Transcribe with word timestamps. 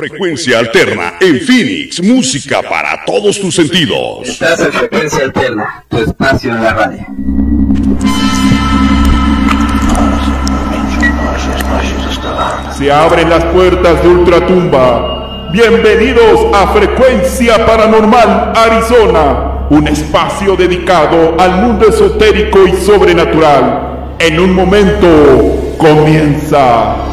Frecuencia 0.00 0.60
alterna 0.60 1.12
en 1.20 1.40
Phoenix, 1.40 2.02
música 2.02 2.62
para 2.62 3.04
todos 3.04 3.38
tus 3.38 3.54
sentidos. 3.54 4.26
Estás 4.26 4.58
en 4.60 4.72
Frecuencia 4.72 5.24
Alterna, 5.24 5.84
tu 5.90 5.98
espacio 5.98 6.54
en 6.54 6.62
la 6.62 6.72
radio. 6.72 7.06
Se 12.78 12.90
abren 12.90 13.28
las 13.28 13.44
puertas 13.44 14.02
de 14.02 14.08
Ultratumba. 14.08 15.50
Bienvenidos 15.52 16.46
a 16.54 16.68
Frecuencia 16.68 17.66
Paranormal 17.66 18.54
Arizona, 18.56 19.66
un 19.68 19.86
espacio 19.86 20.56
dedicado 20.56 21.38
al 21.38 21.60
mundo 21.60 21.86
esotérico 21.86 22.66
y 22.66 22.72
sobrenatural. 22.72 24.16
En 24.18 24.40
un 24.40 24.54
momento 24.54 25.76
comienza. 25.76 27.09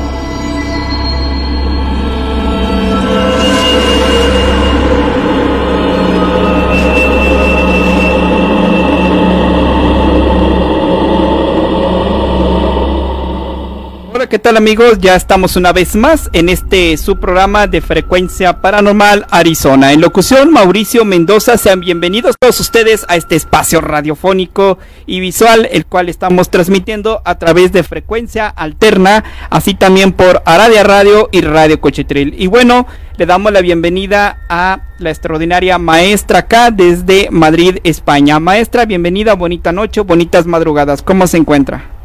Amigos? 14.56 15.00
Ya 15.02 15.16
estamos 15.16 15.58
una 15.58 15.74
vez 15.74 15.96
más 15.96 16.30
en 16.32 16.48
este 16.48 16.96
su 16.96 17.20
programa 17.20 17.68
de 17.68 17.82
frecuencia 17.82 18.62
paranormal 18.62 19.26
Arizona. 19.30 19.92
En 19.92 20.00
locución, 20.00 20.52
Mauricio 20.52 21.04
Mendoza, 21.04 21.58
sean 21.58 21.82
bienvenidos 21.82 22.36
todos 22.40 22.60
ustedes 22.62 23.06
a 23.10 23.18
este 23.18 23.36
espacio 23.36 23.82
radiofónico 23.82 24.78
y 25.06 25.20
visual, 25.20 25.68
el 25.72 25.86
cual 25.86 26.08
estamos 26.08 26.50
transmitiendo 26.50 27.22
a 27.26 27.38
través 27.38 27.74
de 27.74 27.84
frecuencia 27.84 28.48
alterna, 28.48 29.24
así 29.50 29.74
también 29.74 30.14
por 30.14 30.42
Aradia 30.46 30.84
Radio 30.84 31.28
y 31.32 31.42
Radio 31.42 31.82
Cochetril. 31.82 32.34
Y 32.38 32.48
bueno, 32.48 32.88
le 33.18 33.26
damos 33.26 33.52
la 33.52 33.62
bienvenida 33.62 34.46
a 34.48 34.80
la 35.00 35.10
extraordinaria 35.10 35.78
maestra 35.78 36.40
acá 36.40 36.72
desde 36.72 37.28
Madrid, 37.32 37.80
España. 37.84 38.40
Maestra, 38.40 38.86
bienvenida, 38.86 39.34
bonita 39.34 39.74
noche, 39.74 40.02
bonitas 40.02 40.46
madrugadas. 40.46 41.02
¿Cómo 41.02 41.28
se 41.28 41.38
encuentra? 41.38 41.97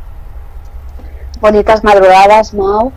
Bonitas 1.43 1.83
madrugadas, 1.83 2.55
Mau. 2.55 2.93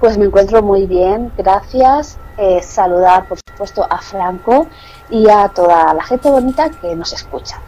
Pues 0.00 0.18
me 0.18 0.26
encuentro 0.26 0.62
muy 0.62 0.84
bien, 0.84 1.32
gracias. 1.38 2.18
Eh, 2.36 2.60
saludar, 2.62 3.26
por 3.26 3.38
supuesto, 3.38 3.86
a 3.88 4.02
Franco 4.02 4.66
y 5.08 5.30
a 5.30 5.48
toda 5.48 5.94
la 5.94 6.04
gente 6.04 6.28
bonita 6.28 6.68
que 6.68 6.94
nos 6.94 7.14
escucha. 7.14 7.58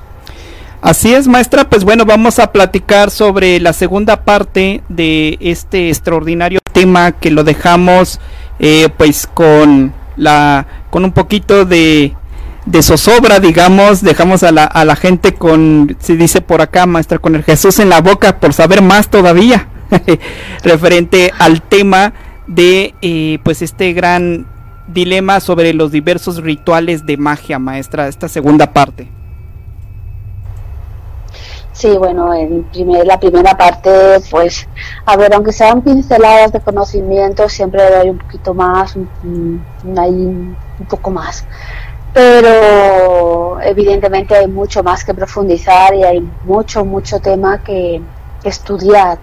Así 0.82 1.14
es, 1.14 1.26
maestra. 1.26 1.70
Pues 1.70 1.82
bueno, 1.82 2.04
vamos 2.04 2.38
a 2.38 2.52
platicar 2.52 3.10
sobre 3.10 3.58
la 3.58 3.72
segunda 3.72 4.24
parte 4.24 4.82
de 4.90 5.38
este 5.40 5.88
extraordinario 5.88 6.60
tema 6.74 7.12
que 7.12 7.30
lo 7.30 7.42
dejamos, 7.42 8.20
eh, 8.58 8.90
pues 8.98 9.26
con 9.26 9.94
la, 10.16 10.66
con 10.90 11.06
un 11.06 11.12
poquito 11.12 11.64
de 11.64 12.14
de 12.66 12.82
zozobra, 12.82 13.40
digamos, 13.40 14.02
dejamos 14.02 14.42
a 14.42 14.52
la, 14.52 14.64
a 14.64 14.84
la 14.84 14.94
gente 14.94 15.32
con, 15.32 15.96
se 16.00 16.16
dice 16.16 16.42
por 16.42 16.60
acá, 16.60 16.84
maestra, 16.84 17.18
con 17.18 17.34
el 17.34 17.42
Jesús 17.42 17.78
en 17.78 17.88
la 17.88 18.02
boca 18.02 18.40
por 18.40 18.52
saber 18.52 18.82
más 18.82 19.08
todavía. 19.08 19.68
referente 20.62 21.32
al 21.38 21.62
tema 21.62 22.12
de 22.46 22.94
eh, 23.02 23.38
pues 23.42 23.62
este 23.62 23.92
gran 23.92 24.46
dilema 24.88 25.40
sobre 25.40 25.74
los 25.74 25.92
diversos 25.92 26.42
rituales 26.42 27.06
de 27.06 27.16
magia, 27.16 27.58
maestra, 27.58 28.08
esta 28.08 28.28
segunda 28.28 28.72
parte. 28.72 29.08
Sí, 31.72 31.96
bueno, 31.96 32.34
en 32.34 32.66
la 33.04 33.20
primera 33.20 33.56
parte, 33.56 33.90
pues, 34.32 34.66
a 35.06 35.16
ver, 35.16 35.32
aunque 35.32 35.52
sean 35.52 35.80
pinceladas 35.82 36.50
de 36.50 36.58
conocimiento, 36.58 37.48
siempre 37.48 37.88
doy 37.88 38.10
un 38.10 38.18
poquito 38.18 38.52
más, 38.52 38.96
un, 38.96 39.62
un 39.84 40.56
poco 40.90 41.10
más. 41.10 41.44
Pero 42.12 43.60
evidentemente 43.60 44.34
hay 44.34 44.48
mucho 44.48 44.82
más 44.82 45.04
que 45.04 45.14
profundizar 45.14 45.94
y 45.94 46.02
hay 46.02 46.28
mucho, 46.44 46.84
mucho 46.84 47.20
tema 47.20 47.62
que 47.62 48.02
estudiar. 48.42 49.18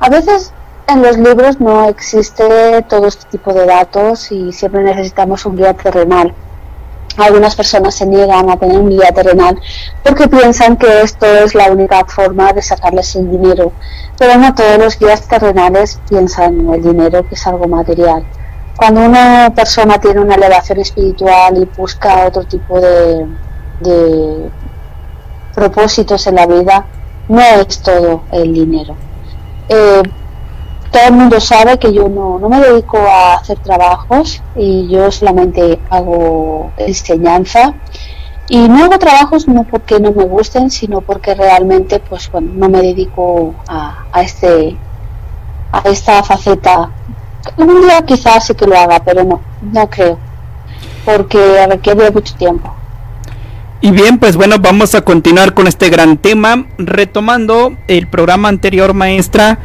A 0.00 0.08
veces 0.08 0.52
en 0.86 1.02
los 1.02 1.16
libros 1.16 1.60
no 1.60 1.88
existe 1.88 2.82
todo 2.88 3.06
este 3.06 3.26
tipo 3.30 3.52
de 3.54 3.64
datos 3.64 4.30
y 4.32 4.52
siempre 4.52 4.82
necesitamos 4.82 5.46
un 5.46 5.56
guía 5.56 5.72
terrenal. 5.74 6.34
Algunas 7.16 7.54
personas 7.54 7.94
se 7.94 8.06
niegan 8.06 8.50
a 8.50 8.56
tener 8.56 8.78
un 8.78 8.90
guía 8.90 9.12
terrenal 9.12 9.58
porque 10.02 10.28
piensan 10.28 10.76
que 10.76 11.02
esto 11.02 11.26
es 11.26 11.54
la 11.54 11.70
única 11.70 12.04
forma 12.06 12.52
de 12.52 12.60
sacarles 12.60 13.14
el 13.14 13.30
dinero, 13.30 13.72
pero 14.18 14.36
no 14.36 14.54
todos 14.54 14.78
los 14.78 14.98
guías 14.98 15.26
terrenales 15.28 16.00
piensan 16.08 16.60
en 16.60 16.74
el 16.74 16.82
dinero, 16.82 17.26
que 17.28 17.36
es 17.36 17.46
algo 17.46 17.68
material. 17.68 18.24
Cuando 18.76 19.02
una 19.02 19.52
persona 19.54 19.98
tiene 20.00 20.20
una 20.20 20.34
elevación 20.34 20.80
espiritual 20.80 21.56
y 21.56 21.64
busca 21.76 22.26
otro 22.26 22.42
tipo 22.44 22.80
de, 22.80 23.26
de 23.80 24.50
propósitos 25.54 26.26
en 26.26 26.34
la 26.34 26.46
vida, 26.46 26.84
no 27.28 27.40
es 27.40 27.78
todo 27.78 28.22
el 28.32 28.52
dinero. 28.52 28.96
Eh, 29.68 30.02
todo 30.90 31.02
el 31.08 31.12
mundo 31.12 31.40
sabe 31.40 31.78
que 31.78 31.92
yo 31.92 32.08
no, 32.08 32.38
no 32.38 32.48
me 32.48 32.60
dedico 32.60 32.98
a 32.98 33.34
hacer 33.34 33.58
trabajos 33.58 34.42
y 34.54 34.88
yo 34.88 35.10
solamente 35.10 35.80
hago 35.90 36.72
enseñanza. 36.76 37.74
Y 38.48 38.68
no 38.68 38.84
hago 38.84 38.98
trabajos 38.98 39.48
no 39.48 39.64
porque 39.64 39.98
no 39.98 40.12
me 40.12 40.24
gusten 40.24 40.70
sino 40.70 41.00
porque 41.00 41.34
realmente 41.34 41.98
pues 41.98 42.30
bueno 42.30 42.50
no 42.54 42.68
me 42.68 42.82
dedico 42.82 43.54
a, 43.66 44.04
a 44.12 44.22
este 44.22 44.76
a 45.72 45.80
esta 45.88 46.22
faceta. 46.22 46.90
Un 47.56 47.80
día 47.82 48.02
quizás 48.02 48.46
sí 48.46 48.54
que 48.54 48.66
lo 48.66 48.78
haga 48.78 49.00
pero 49.04 49.24
no 49.24 49.40
no 49.62 49.88
creo 49.90 50.18
porque 51.04 51.66
requiere 51.68 52.10
mucho 52.10 52.34
tiempo 52.36 52.74
y 53.84 53.90
bien, 53.90 54.16
pues 54.16 54.36
bueno, 54.36 54.60
vamos 54.60 54.94
a 54.94 55.02
continuar 55.02 55.52
con 55.52 55.66
este 55.66 55.90
gran 55.90 56.16
tema, 56.16 56.64
retomando 56.78 57.76
el 57.86 58.06
programa 58.06 58.48
anterior, 58.48 58.94
maestra. 58.94 59.58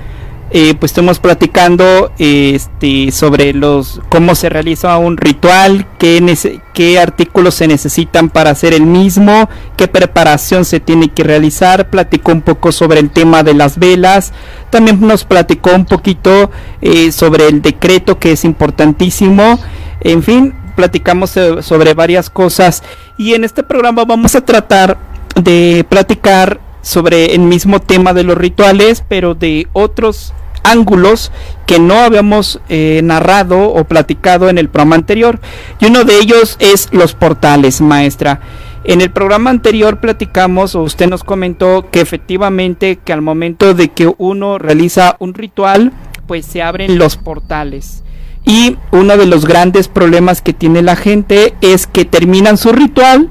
Eh, 0.51 0.73
pues 0.77 0.91
estamos 0.91 1.19
platicando 1.19 2.11
este, 2.17 3.13
sobre 3.13 3.53
los 3.53 4.01
cómo 4.09 4.35
se 4.35 4.49
realiza 4.49 4.97
un 4.97 5.15
ritual, 5.15 5.87
qué, 5.97 6.37
qué 6.73 6.99
artículos 6.99 7.55
se 7.55 7.67
necesitan 7.67 8.29
para 8.29 8.49
hacer 8.49 8.73
el 8.73 8.81
mismo, 8.81 9.47
qué 9.77 9.87
preparación 9.87 10.65
se 10.65 10.81
tiene 10.81 11.07
que 11.07 11.23
realizar, 11.23 11.89
platicó 11.89 12.33
un 12.33 12.41
poco 12.41 12.73
sobre 12.73 12.99
el 12.99 13.11
tema 13.11 13.43
de 13.43 13.53
las 13.53 13.79
velas, 13.79 14.33
también 14.69 14.99
nos 14.99 15.23
platicó 15.23 15.73
un 15.73 15.85
poquito 15.85 16.51
eh, 16.81 17.13
sobre 17.13 17.47
el 17.47 17.61
decreto 17.61 18.19
que 18.19 18.33
es 18.33 18.43
importantísimo, 18.43 19.59
en 20.01 20.23
fin, 20.23 20.53
platicamos 20.79 21.31
sobre 21.59 21.93
varias 21.93 22.29
cosas 22.29 22.83
y 23.17 23.33
en 23.33 23.43
este 23.43 23.63
programa 23.63 24.05
vamos 24.05 24.33
a 24.35 24.45
tratar 24.45 24.97
de 25.35 25.85
platicar 25.89 26.61
sobre 26.81 27.35
el 27.35 27.41
mismo 27.41 27.81
tema 27.81 28.13
de 28.13 28.23
los 28.23 28.37
rituales, 28.37 29.03
pero 29.05 29.35
de 29.35 29.67
otros 29.73 30.33
ángulos 30.63 31.33
que 31.67 31.79
no 31.79 31.95
habíamos 31.95 32.61
eh, 32.69 33.01
narrado 33.03 33.73
o 33.73 33.83
platicado 33.83 34.47
en 34.47 34.57
el 34.57 34.69
programa 34.69 34.95
anterior. 34.95 35.41
Y 35.81 35.87
uno 35.87 36.05
de 36.05 36.17
ellos 36.17 36.55
es 36.61 36.87
los 36.93 37.13
portales, 37.13 37.81
maestra. 37.81 38.39
En 38.85 39.01
el 39.01 39.11
programa 39.11 39.49
anterior 39.49 39.99
platicamos 39.99 40.75
o 40.75 40.83
usted 40.83 41.09
nos 41.09 41.25
comentó 41.25 41.89
que 41.91 41.99
efectivamente 41.99 42.99
que 43.03 43.11
al 43.11 43.21
momento 43.21 43.73
de 43.73 43.89
que 43.89 44.09
uno 44.17 44.57
realiza 44.57 45.17
un 45.19 45.33
ritual, 45.33 45.91
pues 46.25 46.45
se 46.45 46.61
abren 46.61 46.97
los 46.97 47.17
portales. 47.17 48.01
Y 48.49 48.77
uno 48.91 49.15
de 49.15 49.27
los 49.27 49.45
grandes 49.45 49.87
problemas 49.87 50.41
que 50.41 50.53
tiene 50.53 50.81
la 50.81 50.95
gente 50.95 51.53
es 51.61 51.85
que 51.85 52.03
terminan 52.03 52.57
su 52.57 52.71
ritual, 52.71 53.29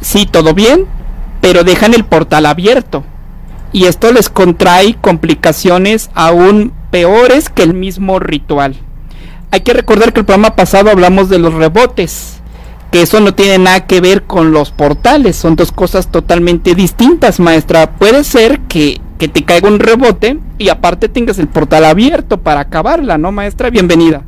sí, 0.00 0.26
todo 0.26 0.52
bien, 0.52 0.86
pero 1.40 1.62
dejan 1.62 1.94
el 1.94 2.04
portal 2.04 2.46
abierto. 2.46 3.04
Y 3.70 3.84
esto 3.84 4.12
les 4.12 4.28
contrae 4.28 4.96
complicaciones 5.00 6.10
aún 6.12 6.72
peores 6.90 7.48
que 7.50 7.62
el 7.62 7.72
mismo 7.72 8.18
ritual. 8.18 8.74
Hay 9.52 9.60
que 9.60 9.74
recordar 9.74 10.12
que 10.12 10.18
el 10.18 10.26
programa 10.26 10.56
pasado 10.56 10.90
hablamos 10.90 11.28
de 11.28 11.38
los 11.38 11.54
rebotes, 11.54 12.40
que 12.90 13.02
eso 13.02 13.20
no 13.20 13.32
tiene 13.36 13.58
nada 13.58 13.86
que 13.86 14.00
ver 14.00 14.24
con 14.24 14.50
los 14.50 14.72
portales, 14.72 15.36
son 15.36 15.54
dos 15.54 15.70
cosas 15.70 16.10
totalmente 16.10 16.74
distintas, 16.74 17.38
maestra. 17.38 17.92
Puede 17.92 18.24
ser 18.24 18.58
que 18.62 19.00
que 19.18 19.28
te 19.28 19.44
caiga 19.44 19.68
un 19.68 19.78
rebote 19.78 20.38
y 20.58 20.68
aparte 20.68 21.08
tengas 21.08 21.38
el 21.38 21.48
portal 21.48 21.84
abierto 21.84 22.38
para 22.38 22.60
acabarla, 22.60 23.18
¿no, 23.18 23.32
maestra? 23.32 23.70
Bienvenida. 23.70 24.22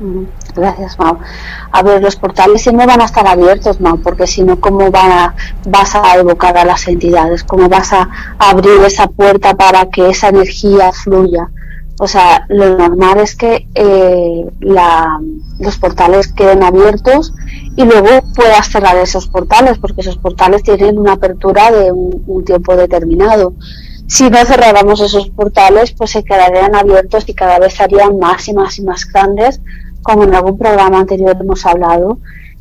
Mm, 0.00 0.24
gracias, 0.54 0.98
Mau. 0.98 1.18
A 1.70 1.82
ver, 1.82 2.02
los 2.02 2.16
portales 2.16 2.62
siempre 2.62 2.86
van 2.86 3.00
a 3.00 3.04
estar 3.04 3.26
abiertos, 3.26 3.80
Mau, 3.80 3.98
porque 3.98 4.26
si 4.26 4.42
no, 4.42 4.60
¿cómo 4.60 4.90
va, 4.90 5.34
vas 5.66 5.94
a 5.94 6.16
evocar 6.16 6.56
a 6.58 6.64
las 6.64 6.86
entidades? 6.88 7.44
¿Cómo 7.44 7.68
vas 7.68 7.92
a 7.92 8.08
abrir 8.38 8.80
esa 8.86 9.06
puerta 9.06 9.54
para 9.54 9.86
que 9.86 10.10
esa 10.10 10.28
energía 10.28 10.92
fluya? 10.92 11.48
O 11.98 12.08
sea, 12.08 12.44
lo 12.48 12.76
normal 12.76 13.20
es 13.20 13.36
que 13.36 13.68
eh, 13.74 14.44
los 15.58 15.78
portales 15.78 16.32
queden 16.32 16.62
abiertos 16.62 17.32
y 17.76 17.84
luego 17.84 18.08
puedas 18.34 18.68
cerrar 18.68 18.96
esos 18.96 19.28
portales, 19.28 19.78
porque 19.78 20.00
esos 20.00 20.16
portales 20.16 20.62
tienen 20.62 20.98
una 20.98 21.12
apertura 21.12 21.70
de 21.70 21.92
un, 21.92 22.44
tiempo 22.44 22.76
determinado. 22.76 23.54
Si 24.08 24.28
no 24.28 24.44
cerráramos 24.44 25.00
esos 25.00 25.30
portales, 25.30 25.92
pues 25.92 26.10
se 26.10 26.24
quedarían 26.24 26.74
abiertos 26.74 27.24
y 27.28 27.34
cada 27.34 27.58
vez 27.58 27.74
serían 27.74 28.18
más 28.18 28.48
y 28.48 28.54
más 28.54 28.78
y 28.78 28.82
más 28.82 29.04
grandes 29.06 29.60
como 30.04 30.24
en 30.24 30.34
algún 30.34 30.56
programa 30.56 31.00
anterior 31.00 31.36
hemos 31.40 31.66
hablado. 31.66 32.18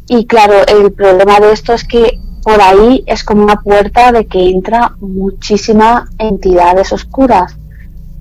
Y 0.08 0.26
claro, 0.26 0.56
el 0.68 0.92
problema 0.92 1.40
de 1.40 1.52
esto 1.52 1.74
es 1.74 1.84
que 1.84 2.20
por 2.44 2.60
ahí 2.60 3.04
es 3.06 3.24
como 3.24 3.44
una 3.44 3.62
puerta 3.62 4.12
de 4.12 4.26
que 4.26 4.50
entra 4.50 4.96
muchísimas 5.00 6.10
entidades 6.18 6.92
oscuras. 6.92 7.56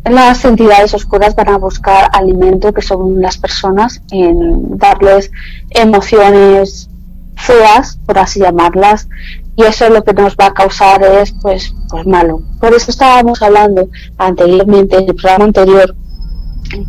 Las 0.05 0.45
entidades 0.45 0.95
oscuras 0.95 1.37
van 1.37 1.49
a 1.49 1.59
buscar 1.59 2.11
alimento 2.13 2.73
que 2.73 2.83
son 2.83 3.21
las 3.21 3.39
personas 3.39 4.03
en 4.11 4.77
darles 4.77 5.31
emociones 5.71 6.91
feas, 7.37 7.99
por 8.05 8.19
así 8.19 8.41
llamarlas, 8.41 9.09
y 9.57 9.65
eso 9.65 9.89
lo 9.91 10.03
que 10.03 10.13
nos 10.13 10.37
va 10.37 10.47
a 10.47 10.55
causar 10.55 11.03
es 11.05 11.33
pues 11.41 11.75
pues 11.89 12.07
malo. 12.07 12.43
Por 12.61 12.75
eso 12.75 12.91
estábamos 12.91 13.43
hablando 13.43 13.89
anteriormente 14.19 14.97
en 14.97 15.09
el 15.09 15.15
programa 15.15 15.45
anterior 15.45 15.95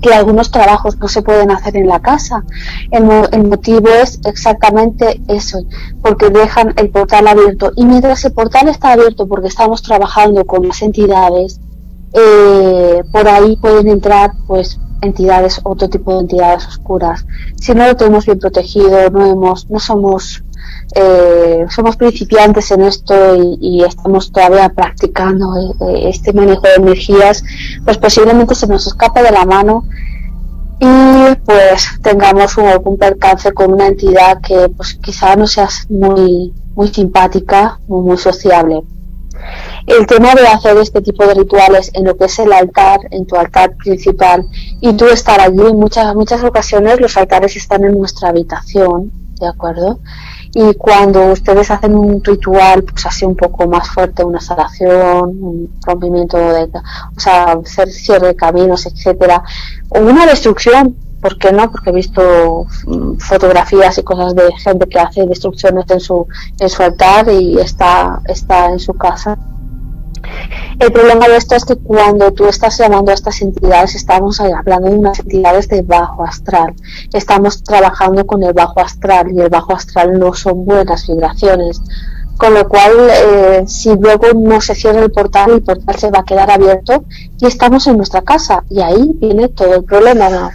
que 0.01 0.13
algunos 0.13 0.49
trabajos 0.49 0.97
no 0.97 1.07
se 1.07 1.21
pueden 1.21 1.51
hacer 1.51 1.75
en 1.75 1.87
la 1.87 2.01
casa. 2.01 2.43
El, 2.89 3.09
el, 3.31 3.43
motivo 3.43 3.89
es 3.89 4.19
exactamente 4.25 5.21
eso, 5.27 5.59
porque 6.01 6.29
dejan 6.29 6.73
el 6.77 6.89
portal 6.89 7.27
abierto. 7.27 7.71
Y 7.75 7.85
mientras 7.85 8.23
el 8.23 8.33
portal 8.33 8.69
está 8.69 8.93
abierto, 8.93 9.27
porque 9.27 9.49
estamos 9.49 9.81
trabajando 9.81 10.45
con 10.45 10.67
las 10.67 10.81
entidades, 10.81 11.59
eh, 12.13 13.03
por 13.11 13.27
ahí 13.27 13.57
pueden 13.57 13.87
entrar 13.87 14.31
pues 14.47 14.79
entidades, 15.01 15.59
otro 15.63 15.89
tipo 15.89 16.13
de 16.13 16.21
entidades 16.21 16.65
oscuras. 16.67 17.25
Si 17.59 17.73
no 17.73 17.85
lo 17.85 17.95
tenemos 17.95 18.25
bien 18.25 18.39
protegido, 18.39 19.09
no 19.09 19.25
hemos, 19.25 19.69
no 19.69 19.79
somos 19.79 20.43
eh, 20.95 21.65
somos 21.69 21.97
principiantes 21.97 22.69
en 22.71 22.81
esto 22.83 23.15
y, 23.59 23.83
estamos 23.83 24.31
todavía 24.31 24.69
practicando 24.69 25.55
eh, 25.57 26.09
este 26.09 26.33
manejo 26.33 26.61
de 26.61 26.75
energías, 26.75 27.43
pues 27.83 27.97
posiblemente 27.97 28.53
se 28.53 28.67
nos 28.67 28.85
escapa 28.85 29.23
de 29.23 29.31
la 29.31 29.45
mano 29.45 29.85
y 30.79 31.35
pues 31.45 31.87
tengamos 32.01 32.57
un, 32.57 32.65
algún 32.67 32.97
percance 32.97 33.51
con 33.53 33.73
una 33.73 33.87
entidad 33.87 34.39
que 34.41 34.69
pues 34.69 34.95
quizá 34.95 35.35
no 35.35 35.47
sea 35.47 35.67
muy, 35.89 36.53
muy 36.75 36.87
simpática 36.89 37.79
o 37.87 38.01
muy 38.01 38.17
sociable. 38.17 38.83
El 39.85 40.07
tema 40.07 40.33
de 40.33 40.47
hacer 40.47 40.77
este 40.77 41.01
tipo 41.01 41.25
de 41.25 41.33
rituales 41.33 41.91
en 41.93 42.05
lo 42.05 42.15
que 42.15 42.25
es 42.25 42.39
el 42.39 42.53
altar, 42.53 42.99
en 43.11 43.25
tu 43.25 43.35
altar 43.35 43.75
principal, 43.75 44.45
y 44.79 44.93
tú 44.93 45.05
estar 45.05 45.39
allí, 45.41 45.61
en 45.61 45.77
muchas, 45.77 46.15
muchas 46.15 46.43
ocasiones 46.43 46.99
los 46.99 47.17
altares 47.17 47.55
están 47.55 47.83
en 47.83 47.97
nuestra 47.97 48.29
habitación, 48.29 49.11
¿de 49.39 49.47
acuerdo? 49.47 49.99
y 50.55 50.73
cuando 50.75 51.31
ustedes 51.31 51.71
hacen 51.71 51.95
un 51.95 52.23
ritual 52.23 52.83
pues 52.83 53.05
así 53.05 53.25
un 53.25 53.35
poco 53.35 53.67
más 53.67 53.89
fuerte 53.89 54.23
una 54.23 54.39
sanación 54.39 55.29
un 55.41 55.79
rompimiento 55.83 56.37
de 56.37 56.69
o 57.15 57.19
sea 57.19 57.57
cierre 57.65 58.27
de 58.27 58.35
caminos 58.35 58.85
etcétera 58.85 59.43
o 59.89 59.99
una 59.99 60.27
destrucción 60.27 60.95
¿por 61.23 61.39
qué 61.39 61.51
no? 61.51 61.71
porque 61.71 61.89
he 61.89 61.93
visto 61.93 62.67
mm, 62.85 63.15
fotografías 63.17 63.97
y 63.97 64.03
cosas 64.03 64.35
de 64.35 64.51
gente 64.63 64.87
que 64.87 64.99
hace 64.99 65.25
destrucciones 65.25 65.85
en 65.89 65.99
su 65.99 66.27
en 66.59 66.69
su 66.69 66.83
altar 66.83 67.29
y 67.29 67.57
está 67.59 68.21
está 68.27 68.67
en 68.67 68.79
su 68.79 68.93
casa 68.93 69.37
el 70.79 70.91
problema 70.91 71.27
de 71.27 71.37
esto 71.37 71.55
es 71.55 71.65
que 71.65 71.75
cuando 71.75 72.31
tú 72.31 72.45
estás 72.45 72.77
llamando 72.77 73.11
a 73.11 73.13
estas 73.13 73.41
entidades, 73.41 73.95
estamos 73.95 74.39
hablando 74.39 74.89
de 74.89 74.95
unas 74.95 75.19
entidades 75.19 75.67
de 75.67 75.81
bajo 75.81 76.23
astral. 76.23 76.73
Estamos 77.13 77.63
trabajando 77.63 78.25
con 78.25 78.43
el 78.43 78.53
bajo 78.53 78.79
astral 78.79 79.31
y 79.31 79.39
el 79.39 79.49
bajo 79.49 79.73
astral 79.73 80.17
no 80.17 80.33
son 80.33 80.65
buenas 80.65 81.07
vibraciones. 81.07 81.81
Con 82.37 82.55
lo 82.55 82.67
cual, 82.67 82.91
eh, 83.09 83.63
si 83.67 83.95
luego 83.95 84.27
no 84.35 84.59
se 84.59 84.73
cierra 84.75 85.01
el 85.01 85.11
portal, 85.11 85.51
el 85.51 85.63
portal 85.63 85.95
se 85.97 86.09
va 86.09 86.19
a 86.19 86.25
quedar 86.25 86.49
abierto 86.49 87.05
y 87.39 87.45
estamos 87.45 87.85
en 87.87 87.97
nuestra 87.97 88.21
casa. 88.21 88.63
Y 88.69 88.81
ahí 88.81 89.11
viene 89.15 89.49
todo 89.49 89.75
el 89.75 89.83
problema. 89.83 90.51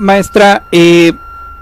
Maestra, 0.00 0.64
eh, 0.72 1.12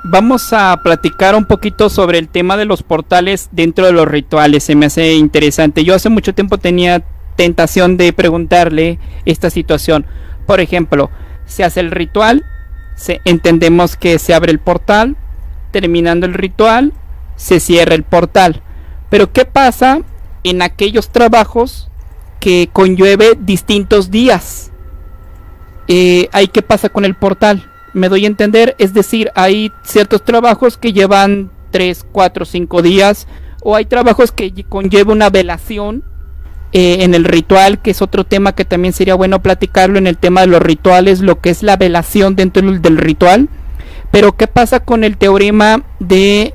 vamos 0.05 0.53
a 0.53 0.81
platicar 0.85 1.35
un 1.35 1.45
poquito 1.45 1.91
sobre 1.91 2.19
el 2.19 2.29
tema 2.29 2.57
de 2.57 2.67
los 2.67 2.85
portales 2.85 3.49
dentro 3.51 3.85
de 3.85 3.91
los 3.91 4.07
rituales. 4.07 4.63
Se 4.63 4.77
me 4.77 4.87
hace 4.87 5.15
interesante. 5.15 5.83
Yo 5.83 5.97
hace 5.97 6.09
mucho 6.09 6.33
tiempo 6.33 6.57
tenía 6.57 7.03
tentación 7.35 7.97
de 7.97 8.13
preguntarle 8.13 9.01
esta 9.25 9.51
situación. 9.51 10.07
Por 10.47 10.61
ejemplo, 10.61 11.11
se 11.47 11.65
hace 11.65 11.81
el 11.81 11.91
ritual, 11.91 12.45
se, 12.95 13.21
entendemos 13.25 13.97
que 13.97 14.21
se 14.21 14.35
abre 14.35 14.53
el 14.53 14.61
portal, 14.61 15.17
terminando 15.73 16.25
el 16.25 16.35
ritual, 16.35 16.93
se 17.35 17.59
cierra 17.59 17.97
el 17.97 18.05
portal. 18.05 18.63
Pero 19.11 19.33
¿qué 19.33 19.47
pasa 19.47 20.03
en 20.45 20.63
aquellos 20.63 21.09
trabajos 21.09 21.89
que 22.39 22.69
conllueve 22.73 23.37
distintos 23.37 24.13
días? 24.13 24.71
Eh, 25.89 26.29
¿Ahí 26.31 26.47
qué 26.47 26.63
pasa 26.63 26.89
con 26.89 27.05
el 27.05 27.17
portal? 27.17 27.69
Me 27.99 28.09
doy 28.09 28.25
a 28.25 28.29
entender, 28.29 28.75
es 28.79 28.95
decir, 28.95 29.31
hay 29.35 29.73
ciertos 29.83 30.25
trabajos 30.25 30.79
que 30.79 30.93
llevan 30.93 31.51
3, 31.71 32.07
4, 32.11 32.45
5 32.45 32.83
días, 32.83 33.27
o 33.63 33.77
hay 33.77 33.85
trabajos 33.85 34.33
que 34.33 34.53
conlleva 34.69 35.13
una 35.13 35.31
velación 35.31 36.05
eh, 36.73 36.99
en 37.01 37.15
el 37.15 37.25
ritual, 37.25 37.81
que 37.81 37.91
es 37.91 38.03
otro 38.03 38.25
tema 38.25 38.55
que 38.55 38.67
también 38.67 38.93
sería 38.93 39.15
bueno 39.15 39.43
platicarlo 39.43 39.99
en 39.99 40.07
el 40.07 40.19
tema 40.19 40.43
de 40.43 40.49
los 40.49 40.61
rituales, 40.61 41.21
lo 41.21 41.41
que 41.41 41.51
es 41.51 41.63
la 41.63 41.77
velación 41.77 42.37
dentro 42.37 42.63
del 42.71 42.99
ritual. 42.99 43.49
Pero 44.11 44.37
¿qué 44.37 44.47
pasa 44.47 44.81
con 44.81 45.03
el 45.03 45.17
teorema 45.17 45.83
de 45.99 46.55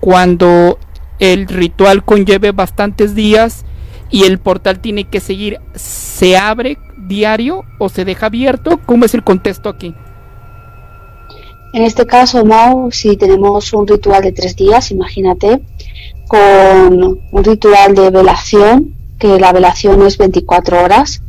cuando 0.00 0.78
el 1.20 1.46
ritual 1.46 2.04
conlleve 2.04 2.50
bastantes 2.50 3.14
días 3.14 3.64
y 4.10 4.24
el 4.24 4.38
portal 4.38 4.80
tiene 4.80 5.04
que 5.04 5.20
seguir? 5.20 5.60
¿Se 5.74 6.36
abre 6.36 6.78
diario 6.98 7.64
o 7.78 7.88
se 7.88 8.04
deja 8.04 8.26
abierto? 8.26 8.80
¿Cómo 8.84 9.04
es 9.04 9.14
el 9.14 9.22
contexto 9.22 9.68
aquí? 9.68 9.94
En 11.72 11.82
este 11.82 12.06
caso, 12.06 12.44
Mao, 12.44 12.90
si 12.90 13.16
tenemos 13.16 13.72
un 13.72 13.86
ritual 13.86 14.22
de 14.22 14.32
tres 14.32 14.54
días, 14.56 14.90
imagínate, 14.90 15.62
con 16.28 17.20
un 17.30 17.44
ritual 17.44 17.94
de 17.94 18.10
velación, 18.10 18.94
que 19.18 19.38
la 19.38 19.52
velación 19.52 20.02
es 20.06 20.18
24 20.18 20.82
horas, 20.82 21.22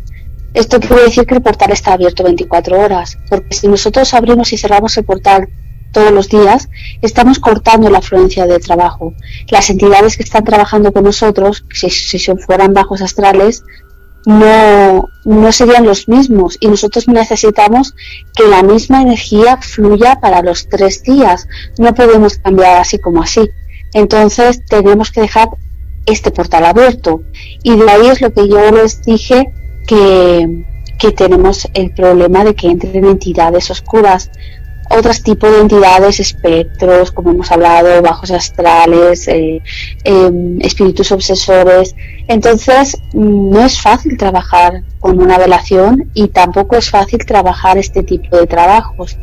esto 0.53 0.79
quiere 0.79 1.03
decir 1.03 1.25
que 1.25 1.35
el 1.35 1.41
portal 1.41 1.71
está 1.71 1.93
abierto 1.93 2.23
24 2.23 2.79
horas, 2.79 3.17
porque 3.29 3.55
si 3.55 3.67
nosotros 3.67 4.13
abrimos 4.13 4.53
y 4.53 4.57
cerramos 4.57 4.97
el 4.97 5.05
portal 5.05 5.47
todos 5.91 6.12
los 6.12 6.27
días, 6.27 6.69
estamos 7.01 7.39
cortando 7.39 7.89
la 7.89 8.00
afluencia 8.00 8.45
de 8.45 8.59
trabajo. 8.59 9.13
Las 9.50 9.69
entidades 9.69 10.17
que 10.17 10.23
están 10.23 10.43
trabajando 10.43 10.91
con 10.91 11.05
nosotros, 11.05 11.65
si, 11.71 11.89
si 11.89 12.19
fueran 12.38 12.73
bajos 12.73 13.01
astrales, 13.01 13.63
no, 14.25 15.09
no 15.25 15.51
serían 15.51 15.85
los 15.85 16.07
mismos 16.07 16.57
y 16.59 16.67
nosotros 16.67 17.07
necesitamos 17.07 17.93
que 18.35 18.47
la 18.47 18.63
misma 18.63 19.01
energía 19.01 19.57
fluya 19.57 20.19
para 20.21 20.41
los 20.41 20.69
tres 20.69 21.03
días. 21.03 21.47
No 21.77 21.93
podemos 21.93 22.37
cambiar 22.37 22.77
así 22.77 22.99
como 22.99 23.21
así. 23.21 23.49
Entonces 23.93 24.65
tenemos 24.65 25.11
que 25.11 25.21
dejar 25.21 25.49
este 26.05 26.31
portal 26.31 26.65
abierto 26.65 27.21
y 27.63 27.75
de 27.75 27.89
ahí 27.89 28.07
es 28.07 28.21
lo 28.21 28.33
que 28.33 28.47
yo 28.47 28.71
les 28.71 29.03
dije 29.03 29.53
que, 29.87 30.65
que 30.99 31.11
tenemos 31.11 31.67
el 31.73 31.93
problema 31.93 32.43
de 32.43 32.55
que 32.55 32.67
entren 32.67 33.05
entidades 33.05 33.69
oscuras 33.69 34.29
otros 34.97 35.21
tipos 35.23 35.51
de 35.51 35.62
entidades, 35.62 36.19
espectros, 36.19 37.12
como 37.12 37.31
hemos 37.31 37.51
hablado, 37.51 38.01
bajos 38.01 38.31
astrales, 38.31 39.27
eh, 39.27 39.62
em, 40.03 40.59
espíritus 40.62 41.12
obsesores. 41.12 41.95
Entonces, 42.27 42.97
no 43.13 43.65
es 43.65 43.79
fácil 43.81 44.17
trabajar 44.17 44.83
con 45.00 45.19
una 45.19 45.38
velación 45.38 46.09
y 46.13 46.27
tampoco 46.29 46.75
es 46.75 46.89
fácil 46.89 47.25
trabajar 47.25 47.77
este 47.77 48.03
tipo 48.03 48.38
de 48.38 48.47
trabajos. 48.47 49.17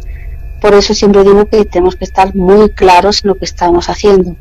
Por 0.61 0.75
eso 0.75 0.93
siempre 0.93 1.23
digo 1.23 1.47
que 1.47 1.65
tenemos 1.65 1.97
que 1.97 2.05
estar 2.05 2.35
muy 2.37 2.69
claros 2.71 3.25
en 3.25 3.29
lo 3.29 3.35
que 3.37 3.47
estamos 3.47 3.89
haciendo. 3.89 4.37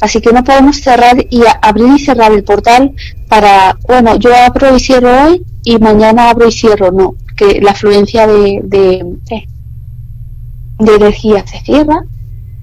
Así 0.00 0.20
que 0.20 0.32
no 0.32 0.44
podemos 0.44 0.76
cerrar 0.80 1.16
y 1.30 1.42
abrir 1.62 1.94
y 1.96 1.98
cerrar 1.98 2.32
el 2.32 2.44
portal 2.44 2.92
para, 3.28 3.76
bueno, 3.88 4.16
yo 4.16 4.32
abro 4.34 4.76
y 4.76 4.78
cierro 4.78 5.10
hoy 5.24 5.44
y 5.64 5.78
mañana 5.78 6.30
abro 6.30 6.46
y 6.46 6.52
cierro. 6.52 6.92
No, 6.92 7.16
que 7.36 7.60
la 7.60 7.72
afluencia 7.72 8.28
de, 8.28 8.60
de 8.62 9.04
eh, 9.30 9.48
de 10.78 10.94
energía 10.94 11.46
se 11.46 11.60
cierra 11.60 12.02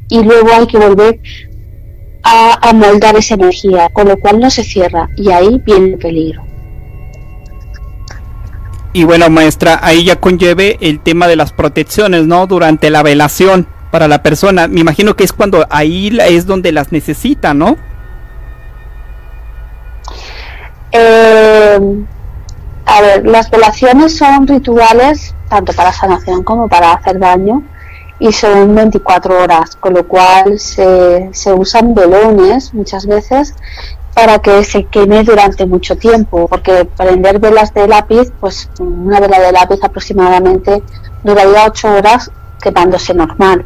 y 0.09 0.23
luego 0.23 0.49
hay 0.53 0.67
que 0.67 0.77
volver 0.77 1.19
a, 2.23 2.73
moldar 2.73 3.15
esa 3.15 3.33
energía, 3.35 3.89
con 3.89 4.07
lo 4.07 4.17
cual 4.17 4.39
no 4.39 4.49
se 4.49 4.63
cierra 4.63 5.09
y 5.15 5.31
ahí 5.31 5.61
viene 5.65 5.93
el 5.93 5.97
peligro. 5.97 6.43
Y 8.93 9.05
bueno, 9.05 9.29
maestra, 9.29 9.79
ahí 9.81 10.03
ya 10.03 10.17
conlleve 10.17 10.77
el 10.81 10.99
tema 10.99 11.27
de 11.27 11.37
las 11.37 11.53
protecciones, 11.53 12.27
¿no? 12.27 12.45
Durante 12.45 12.89
la 12.89 13.03
velación 13.03 13.65
para 13.89 14.09
la 14.09 14.21
persona. 14.21 14.67
Me 14.67 14.81
imagino 14.81 15.15
que 15.15 15.23
es 15.23 15.31
cuando 15.31 15.65
ahí 15.69 16.17
es 16.27 16.45
donde 16.45 16.73
las 16.73 16.91
necesita, 16.91 17.53
¿no? 17.53 17.77
Eh, 20.91 21.79
a 22.85 23.01
ver, 23.01 23.25
las 23.25 23.49
velaciones 23.49 24.17
son 24.17 24.45
rituales 24.45 25.33
tanto 25.47 25.71
para 25.71 25.93
sanación 25.93 26.43
como 26.43 26.67
para 26.67 26.93
hacer 26.93 27.17
daño 27.17 27.63
y 28.21 28.31
son 28.31 28.75
24 28.75 29.41
horas, 29.41 29.75
con 29.77 29.95
lo 29.95 30.07
cual 30.07 30.59
se, 30.59 31.31
se 31.33 31.53
usan 31.53 31.95
velones 31.95 32.71
muchas 32.71 33.07
veces 33.07 33.55
para 34.13 34.37
que 34.37 34.63
se 34.63 34.83
queme 34.83 35.23
durante 35.23 35.65
mucho 35.65 35.97
tiempo, 35.97 36.47
porque 36.47 36.85
prender 36.85 37.39
velas 37.39 37.73
de 37.73 37.87
lápiz, 37.87 38.31
pues 38.39 38.69
una 38.77 39.19
vela 39.19 39.39
de 39.39 39.51
lápiz 39.51 39.79
aproximadamente 39.81 40.83
duraría 41.23 41.65
ocho 41.65 41.91
horas 41.91 42.29
quemándose 42.61 43.15
normal. 43.15 43.65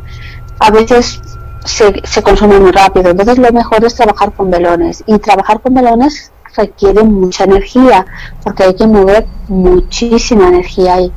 A 0.59 0.71
veces 0.71 1.19
se, 1.65 2.01
se 2.05 2.23
consume 2.23 2.57
muy 2.57 2.71
rápido, 2.71 3.09
entonces 3.09 3.37
lo 3.37 3.51
mejor 3.51 3.83
es 3.83 3.93
trabajar 3.93 4.31
con 4.31 4.49
velones. 4.49 5.03
Y 5.05 5.19
trabajar 5.19 5.59
con 5.59 5.73
velones 5.73 6.31
requiere 6.55 7.03
mucha 7.03 7.43
energía, 7.43 8.05
porque 8.41 8.63
hay 8.63 8.73
que 8.73 8.87
mover 8.87 9.25
muchísima 9.49 10.47
energía 10.47 10.93
ahí. 10.93 11.11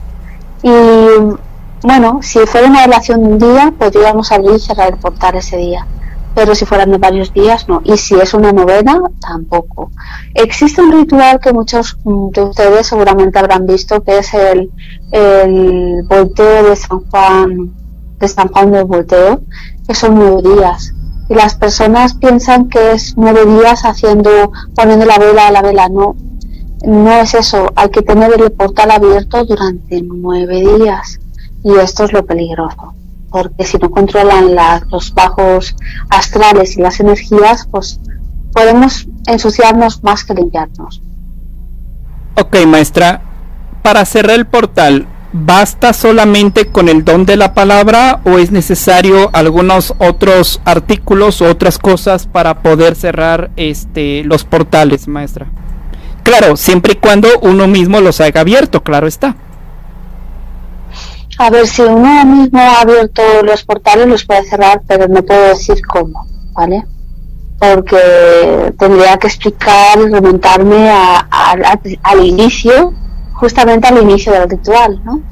Y 0.64 1.38
bueno, 1.82 2.20
si 2.22 2.40
fuera 2.40 2.66
una 2.66 2.84
relación 2.84 3.22
de 3.22 3.28
un 3.28 3.38
día, 3.38 3.72
podríamos 3.78 4.32
abrir 4.32 4.56
y 4.56 4.58
cerrar 4.58 4.92
el 4.92 4.98
portal 4.98 5.36
ese 5.36 5.56
día. 5.56 5.86
Pero 6.34 6.54
si 6.54 6.66
fueran 6.66 6.90
de 6.90 6.98
varios 6.98 7.32
días, 7.32 7.68
no. 7.68 7.80
Y 7.84 7.96
si 7.96 8.14
es 8.14 8.34
una 8.34 8.52
novena, 8.52 9.00
tampoco. 9.20 9.90
Existe 10.34 10.82
un 10.82 10.92
ritual 10.92 11.40
que 11.40 11.52
muchos 11.52 11.98
de 12.04 12.42
ustedes 12.42 12.86
seguramente 12.86 13.38
habrán 13.38 13.66
visto, 13.66 14.02
que 14.02 14.18
es 14.18 14.34
el, 14.34 14.70
el 15.12 16.02
volteo 16.08 16.68
de 16.68 16.76
San 16.76 17.00
Juan, 17.10 17.72
de 18.18 18.28
San 18.28 18.48
Juan 18.48 18.72
del 18.72 18.84
Volteo, 18.84 19.40
que 19.86 19.94
son 19.94 20.16
nueve 20.16 20.42
días 20.42 20.94
y 21.28 21.34
las 21.34 21.54
personas 21.56 22.14
piensan 22.14 22.68
que 22.68 22.92
es 22.92 23.14
nueve 23.16 23.44
días 23.44 23.84
haciendo, 23.84 24.30
poniendo 24.74 25.04
la 25.04 25.18
vela 25.18 25.48
a 25.48 25.50
la 25.50 25.60
vela, 25.60 25.88
no, 25.88 26.16
no 26.84 27.12
es 27.12 27.34
eso, 27.34 27.70
hay 27.76 27.90
que 27.90 28.02
tener 28.02 28.32
el 28.40 28.50
portal 28.52 28.90
abierto 28.90 29.44
durante 29.44 30.00
nueve 30.02 30.60
días 30.78 31.20
y 31.68 31.78
esto 31.78 32.04
es 32.04 32.12
lo 32.12 32.24
peligroso, 32.24 32.94
porque 33.30 33.64
si 33.66 33.76
no 33.76 33.90
controlan 33.90 34.56
los 34.90 35.12
bajos 35.12 35.76
astrales 36.08 36.78
y 36.78 36.80
las 36.80 36.98
energías, 37.00 37.68
pues 37.70 38.00
podemos 38.54 39.06
ensuciarnos 39.26 40.02
más 40.02 40.24
que 40.24 40.32
limpiarnos. 40.32 41.02
Ok, 42.40 42.56
maestra, 42.66 43.20
para 43.82 44.04
cerrar 44.06 44.36
el 44.36 44.46
portal, 44.46 45.06
¿Basta 45.30 45.92
solamente 45.92 46.68
con 46.68 46.88
el 46.88 47.04
don 47.04 47.26
de 47.26 47.36
la 47.36 47.52
palabra 47.52 48.22
o 48.24 48.38
es 48.38 48.50
necesario 48.50 49.28
algunos 49.34 49.92
otros 49.98 50.62
artículos 50.64 51.42
o 51.42 51.50
otras 51.50 51.76
cosas 51.76 52.26
para 52.26 52.62
poder 52.62 52.94
cerrar 52.94 53.50
este 53.56 54.24
los 54.24 54.44
portales, 54.44 55.06
maestra? 55.06 55.48
Claro, 56.22 56.56
siempre 56.56 56.94
y 56.94 56.96
cuando 56.96 57.28
uno 57.42 57.68
mismo 57.68 58.00
los 58.00 58.22
haya 58.22 58.40
abierto, 58.40 58.82
claro 58.82 59.06
está. 59.06 59.36
A 61.38 61.50
ver, 61.50 61.66
si 61.66 61.82
uno 61.82 62.24
mismo 62.24 62.58
ha 62.58 62.80
abierto 62.80 63.22
los 63.44 63.64
portales 63.64 64.06
los 64.08 64.24
puede 64.24 64.44
cerrar, 64.44 64.82
pero 64.86 65.06
no 65.06 65.22
puedo 65.22 65.48
decir 65.48 65.80
cómo, 65.86 66.26
¿vale? 66.52 66.84
Porque 67.58 68.72
tendría 68.78 69.16
que 69.18 69.28
explicar 69.28 69.98
y 70.00 70.08
remontarme 70.08 70.90
al 70.90 72.24
inicio 72.26 72.92
justamente 73.34 73.86
al 73.86 74.02
inicio 74.02 74.32
del 74.32 74.50
ritual, 74.50 75.00
¿no? 75.04 75.22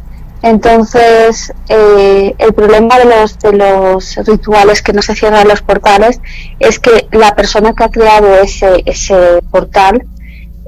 Entonces, 0.42 1.52
eh, 1.68 2.34
el 2.38 2.54
problema 2.54 2.98
de 2.98 3.04
los, 3.06 3.38
de 3.38 3.52
los 3.52 4.14
rituales 4.26 4.80
que 4.80 4.92
no 4.92 5.02
se 5.02 5.16
cierran 5.16 5.48
los 5.48 5.62
portales 5.62 6.20
es 6.60 6.78
que 6.78 7.08
la 7.10 7.34
persona 7.34 7.72
que 7.72 7.84
ha 7.84 7.88
creado 7.88 8.32
ese, 8.36 8.82
ese 8.86 9.42
portal 9.50 10.06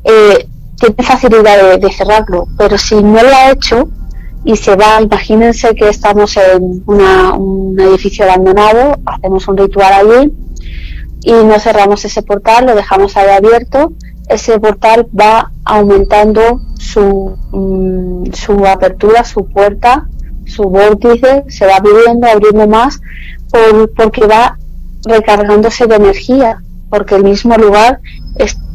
eh, 0.02 0.48
tiene 0.80 1.02
facilidad 1.02 1.78
de, 1.78 1.92
cerrarlo, 1.92 2.48
pero 2.56 2.76
si 2.76 2.96
no 2.96 3.22
lo 3.22 3.36
ha 3.36 3.50
hecho 3.50 3.88
y 4.44 4.56
se 4.56 4.76
va, 4.76 5.00
imagínense 5.00 5.74
que 5.74 5.88
estamos 5.88 6.36
en 6.36 6.82
un 6.86 7.76
edificio 7.78 8.24
abandonado, 8.24 8.96
hacemos 9.04 9.46
un 9.48 9.56
ritual 9.56 9.92
allí 9.92 10.32
y 11.22 11.32
no 11.32 11.58
cerramos 11.58 12.04
ese 12.04 12.22
portal, 12.22 12.66
lo 12.66 12.74
dejamos 12.74 13.16
ahí 13.16 13.28
abierto, 13.28 13.92
ese 14.28 14.58
portal 14.60 15.06
va 15.18 15.50
aumentando 15.64 16.60
su, 16.78 17.36
mm, 17.52 18.32
su 18.32 18.66
apertura, 18.66 19.24
su 19.24 19.46
puerta, 19.46 20.06
su 20.46 20.64
vórtice, 20.64 21.44
se 21.48 21.66
va 21.66 21.76
abriendo, 21.76 22.26
abriendo 22.26 22.66
más, 22.68 23.00
por, 23.50 23.92
porque 23.94 24.26
va 24.26 24.58
recargándose 25.04 25.86
de 25.86 25.96
energía, 25.96 26.62
porque 26.88 27.16
el 27.16 27.24
mismo 27.24 27.56
lugar 27.56 28.00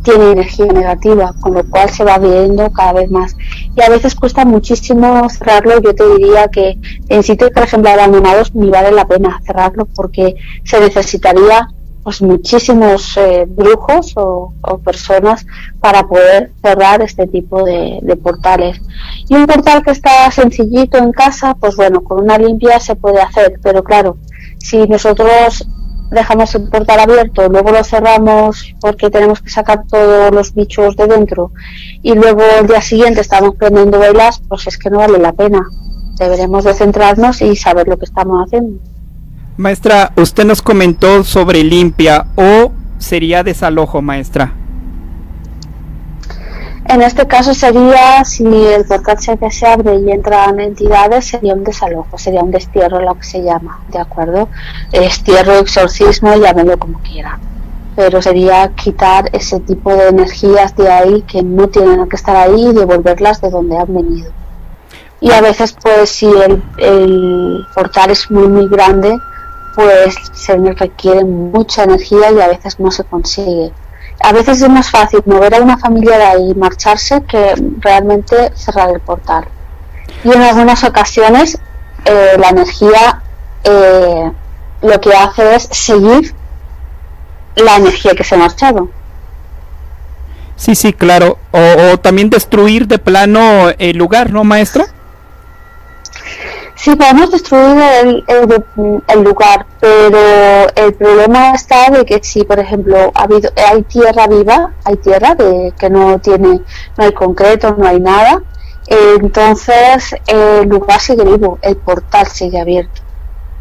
tiene 0.03 0.31
energía 0.31 0.65
negativa, 0.65 1.33
con 1.39 1.53
lo 1.53 1.63
cual 1.63 1.89
se 1.89 2.03
va 2.03 2.15
abriendo 2.15 2.71
cada 2.71 2.93
vez 2.93 3.09
más. 3.09 3.35
Y 3.75 3.81
a 3.81 3.89
veces 3.89 4.15
cuesta 4.15 4.45
muchísimo 4.45 5.27
cerrarlo, 5.29 5.81
yo 5.81 5.95
te 5.95 6.07
diría 6.17 6.49
que 6.49 6.77
en 7.09 7.23
sitios, 7.23 7.51
por 7.51 7.63
ejemplo, 7.63 7.89
abandonados, 7.89 8.53
ni 8.53 8.69
vale 8.69 8.91
la 8.91 9.07
pena 9.07 9.41
cerrarlo 9.45 9.87
porque 9.95 10.35
se 10.63 10.79
necesitaría 10.79 11.69
pues 12.03 12.21
muchísimos 12.21 13.15
eh, 13.15 13.45
brujos 13.47 14.11
o, 14.17 14.53
personas 14.83 15.45
para 15.79 16.03
poder 16.03 16.51
cerrar 16.61 17.01
este 17.01 17.27
tipo 17.27 17.63
de, 17.63 18.01
portales. 18.21 18.81
Y 19.29 19.35
un 19.35 19.45
portal 19.45 19.83
que 19.83 19.91
está 19.91 20.29
sencillito 20.29 20.97
en 20.97 21.13
casa, 21.13 21.55
pues 21.55 21.77
bueno, 21.77 22.03
con 22.03 22.21
una 22.21 22.37
limpia 22.37 22.81
se 22.81 22.97
puede 22.97 23.21
hacer, 23.21 23.53
pero 23.63 23.85
claro, 23.85 24.17
si 24.57 24.85
nosotros 24.85 25.65
dejamos 26.13 26.53
el 26.55 26.69
portal 26.69 26.99
abierto, 26.99 27.49
luego 27.49 27.71
lo 27.71 27.83
cerramos 27.83 28.73
porque 28.79 29.09
tenemos 29.09 29.41
que 29.41 29.49
sacar 29.49 29.83
todos 29.89 30.31
los 30.31 30.53
bichos 30.53 30.95
de 30.95 31.07
dentro 31.07 31.51
y 32.01 32.13
luego 32.13 32.41
el 32.59 32.67
día 32.67 32.81
siguiente 32.81 33.21
estamos 33.21 33.55
prendiendo 33.55 33.99
velas, 33.99 34.41
pues 34.47 34.67
es 34.67 34.77
que 34.77 34.89
no 34.89 34.99
vale 34.99 35.17
la 35.19 35.33
pena. 35.33 35.63
Deberemos 36.17 36.63
de 36.63 36.73
centrarnos 36.73 37.41
y 37.41 37.55
saber 37.55 37.87
lo 37.87 37.97
que 37.97 38.05
estamos 38.05 38.45
haciendo. 38.45 38.79
Maestra, 39.57 40.13
usted 40.15 40.45
nos 40.45 40.61
comentó 40.61 41.23
sobre 41.23 41.63
limpia 41.63 42.27
o 42.35 42.71
sería 42.99 43.43
desalojo, 43.43 44.01
maestra. 44.01 44.53
En 46.85 47.01
este 47.01 47.25
caso 47.27 47.53
sería, 47.53 48.23
si 48.25 48.45
el 48.45 48.85
portal 48.85 49.17
se, 49.19 49.37
se 49.51 49.65
abre 49.65 49.95
y 49.95 50.11
entran 50.11 50.59
entidades, 50.59 51.25
sería 51.25 51.53
un 51.53 51.63
desalojo, 51.63 52.17
sería 52.17 52.43
un 52.43 52.51
destierro, 52.51 52.99
lo 52.99 53.15
que 53.15 53.23
se 53.23 53.41
llama, 53.41 53.79
¿de 53.89 53.99
acuerdo? 53.99 54.49
Destierro, 54.91 55.59
exorcismo, 55.59 56.35
llámelo 56.35 56.77
como 56.77 56.99
quiera. 56.99 57.39
Pero 57.95 58.21
sería 58.21 58.69
quitar 58.75 59.29
ese 59.31 59.59
tipo 59.61 59.95
de 59.95 60.09
energías 60.09 60.75
de 60.75 60.91
ahí 60.91 61.21
que 61.21 61.41
no 61.41 61.69
tienen 61.69 62.07
que 62.09 62.15
estar 62.15 62.35
ahí 62.35 62.67
y 62.67 62.73
devolverlas 62.73 63.39
de 63.39 63.49
donde 63.49 63.77
han 63.77 63.93
venido. 63.93 64.31
Y 65.21 65.31
a 65.31 65.41
veces, 65.41 65.75
pues, 65.81 66.09
si 66.09 66.25
el, 66.25 66.61
el 66.77 67.65
portal 67.73 68.11
es 68.11 68.29
muy, 68.29 68.47
muy 68.49 68.67
grande, 68.67 69.17
pues 69.75 70.15
se 70.33 70.57
requiere 70.57 71.23
mucha 71.23 71.83
energía 71.83 72.31
y 72.31 72.41
a 72.41 72.47
veces 72.47 72.79
no 72.79 72.91
se 72.91 73.03
consigue. 73.03 73.71
A 74.21 74.31
veces 74.31 74.61
es 74.61 74.69
más 74.69 74.89
fácil 74.89 75.21
mover 75.25 75.55
a 75.55 75.61
una 75.61 75.77
familia 75.77 76.17
de 76.17 76.23
ahí 76.23 76.51
y 76.51 76.55
marcharse 76.55 77.23
que 77.23 77.55
realmente 77.79 78.51
cerrar 78.55 78.89
el 78.89 78.99
portal. 79.01 79.45
Y 80.23 80.31
en 80.31 80.41
algunas 80.41 80.83
ocasiones 80.83 81.57
eh, 82.05 82.37
la 82.37 82.49
energía 82.49 83.21
eh, 83.63 84.31
lo 84.81 85.01
que 85.01 85.13
hace 85.15 85.55
es 85.55 85.69
seguir 85.71 86.33
la 87.55 87.77
energía 87.77 88.13
que 88.15 88.23
se 88.23 88.35
ha 88.35 88.37
marchado. 88.37 88.89
Sí, 90.55 90.75
sí, 90.75 90.93
claro. 90.93 91.37
O, 91.51 91.93
o 91.93 91.97
también 91.97 92.29
destruir 92.29 92.87
de 92.87 92.99
plano 92.99 93.69
el 93.77 93.97
lugar, 93.97 94.31
¿no, 94.31 94.43
maestro? 94.43 94.85
Sí, 96.83 96.97
podemos 96.97 97.31
destruir 97.31 97.77
el, 98.01 98.25
el, 99.07 99.23
lugar, 99.23 99.65
pero 99.79 100.67
el 100.75 100.93
problema 100.95 101.53
está 101.53 101.89
de 101.89 102.03
que 102.03 102.19
si, 102.21 102.43
por 102.43 102.59
ejemplo, 102.59 103.09
ha 103.15 103.23
habido, 103.23 103.49
hay 103.55 103.83
tierra 103.83 104.27
viva, 104.27 104.73
hay 104.83 104.97
tierra 104.97 105.33
de, 105.33 105.73
que 105.79 105.89
no 105.89 106.19
tiene, 106.19 106.59
no 106.97 107.03
hay 107.05 107.13
concreto, 107.13 107.73
no 107.77 107.87
hay 107.87 108.01
nada, 108.01 108.41
entonces 108.87 110.13
el 110.27 110.67
lugar 110.67 110.99
sigue 110.99 111.23
vivo, 111.23 111.57
el 111.61 111.77
portal 111.77 112.27
sigue 112.27 112.59
abierto 112.59 113.01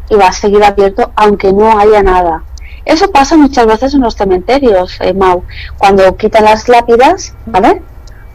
y 0.09 0.15
va 0.15 0.27
a 0.27 0.33
seguir 0.33 0.61
abierto 0.61 1.13
aunque 1.15 1.53
no 1.53 1.79
haya 1.79 2.03
nada. 2.03 2.43
Eso 2.83 3.09
pasa 3.09 3.37
muchas 3.37 3.65
veces 3.65 3.93
en 3.93 4.01
los 4.01 4.17
cementerios, 4.17 4.97
eh, 4.99 5.13
Mau, 5.13 5.45
cuando 5.77 6.17
quitan 6.17 6.43
las 6.43 6.67
lápidas, 6.67 7.33
¿vale? 7.45 7.83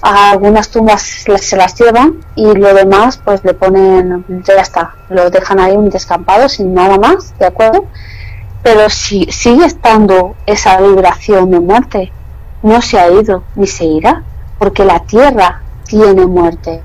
A 0.02 0.30
algunas 0.30 0.70
tumbas 0.70 1.02
se 1.02 1.56
las 1.56 1.74
llevan 1.78 2.20
y 2.36 2.46
lo 2.54 2.72
demás 2.72 3.20
pues 3.24 3.44
le 3.44 3.54
ponen 3.54 4.24
ya 4.44 4.54
está 4.54 4.94
lo 5.08 5.28
dejan 5.30 5.58
ahí 5.58 5.76
un 5.76 5.90
descampado 5.90 6.48
sin 6.48 6.72
nada 6.72 6.98
más 6.98 7.36
de 7.38 7.46
acuerdo 7.46 7.86
pero 8.62 8.88
si 8.90 9.24
sigue 9.30 9.64
estando 9.64 10.36
esa 10.46 10.80
vibración 10.80 11.50
de 11.50 11.60
muerte 11.60 12.12
no 12.62 12.80
se 12.80 12.98
ha 12.98 13.10
ido 13.10 13.42
ni 13.56 13.66
se 13.66 13.84
irá 13.84 14.22
porque 14.58 14.84
la 14.84 15.00
tierra 15.00 15.62
tiene 15.84 16.26
muerte 16.26 16.82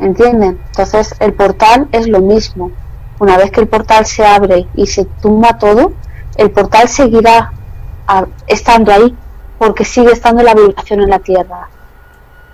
¿entienden? 0.00 0.58
entonces 0.66 1.14
el 1.20 1.34
portal 1.34 1.88
es 1.92 2.08
lo 2.08 2.20
mismo. 2.20 2.70
Una 3.18 3.36
vez 3.36 3.50
que 3.50 3.60
el 3.60 3.68
portal 3.68 4.06
se 4.06 4.24
abre 4.24 4.66
y 4.74 4.86
se 4.86 5.04
tumba 5.04 5.58
todo 5.58 5.92
el 6.36 6.50
portal 6.50 6.88
seguirá 6.88 7.52
estando 8.46 8.92
ahí 8.92 9.14
porque 9.58 9.84
sigue 9.84 10.12
estando 10.12 10.42
la 10.42 10.54
vibración 10.54 11.02
en 11.02 11.10
la 11.10 11.18
tierra 11.18 11.68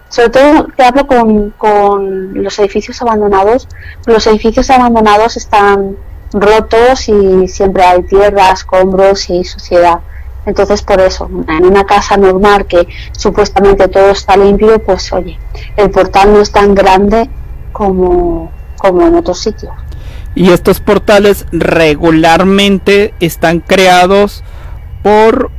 sobre 0.08 0.30
todo 0.30 0.68
te 0.76 0.84
hablo 0.84 1.06
con, 1.06 1.50
con 1.50 2.42
los 2.42 2.58
edificios 2.58 3.00
abandonados. 3.02 3.68
Los 4.06 4.26
edificios 4.26 4.70
abandonados 4.70 5.36
están 5.36 5.96
rotos 6.32 7.08
y 7.08 7.48
siempre 7.48 7.82
hay 7.84 8.02
tierra, 8.02 8.50
escombros 8.50 9.30
y 9.30 9.44
suciedad. 9.44 10.00
Entonces, 10.44 10.82
por 10.82 11.00
eso, 11.00 11.28
en 11.48 11.64
una 11.64 11.84
casa 11.84 12.16
normal 12.16 12.66
que 12.66 12.86
supuestamente 13.12 13.88
todo 13.88 14.10
está 14.10 14.36
limpio, 14.36 14.78
pues 14.78 15.12
oye, 15.12 15.38
el 15.76 15.90
portal 15.90 16.32
no 16.32 16.40
es 16.40 16.52
tan 16.52 16.74
grande 16.74 17.28
como, 17.72 18.52
como 18.78 19.06
en 19.06 19.16
otros 19.16 19.40
sitios. 19.40 19.72
Y 20.36 20.50
estos 20.50 20.78
portales 20.80 21.46
regularmente 21.50 23.12
están 23.18 23.58
creados 23.58 24.44
por 25.02 25.50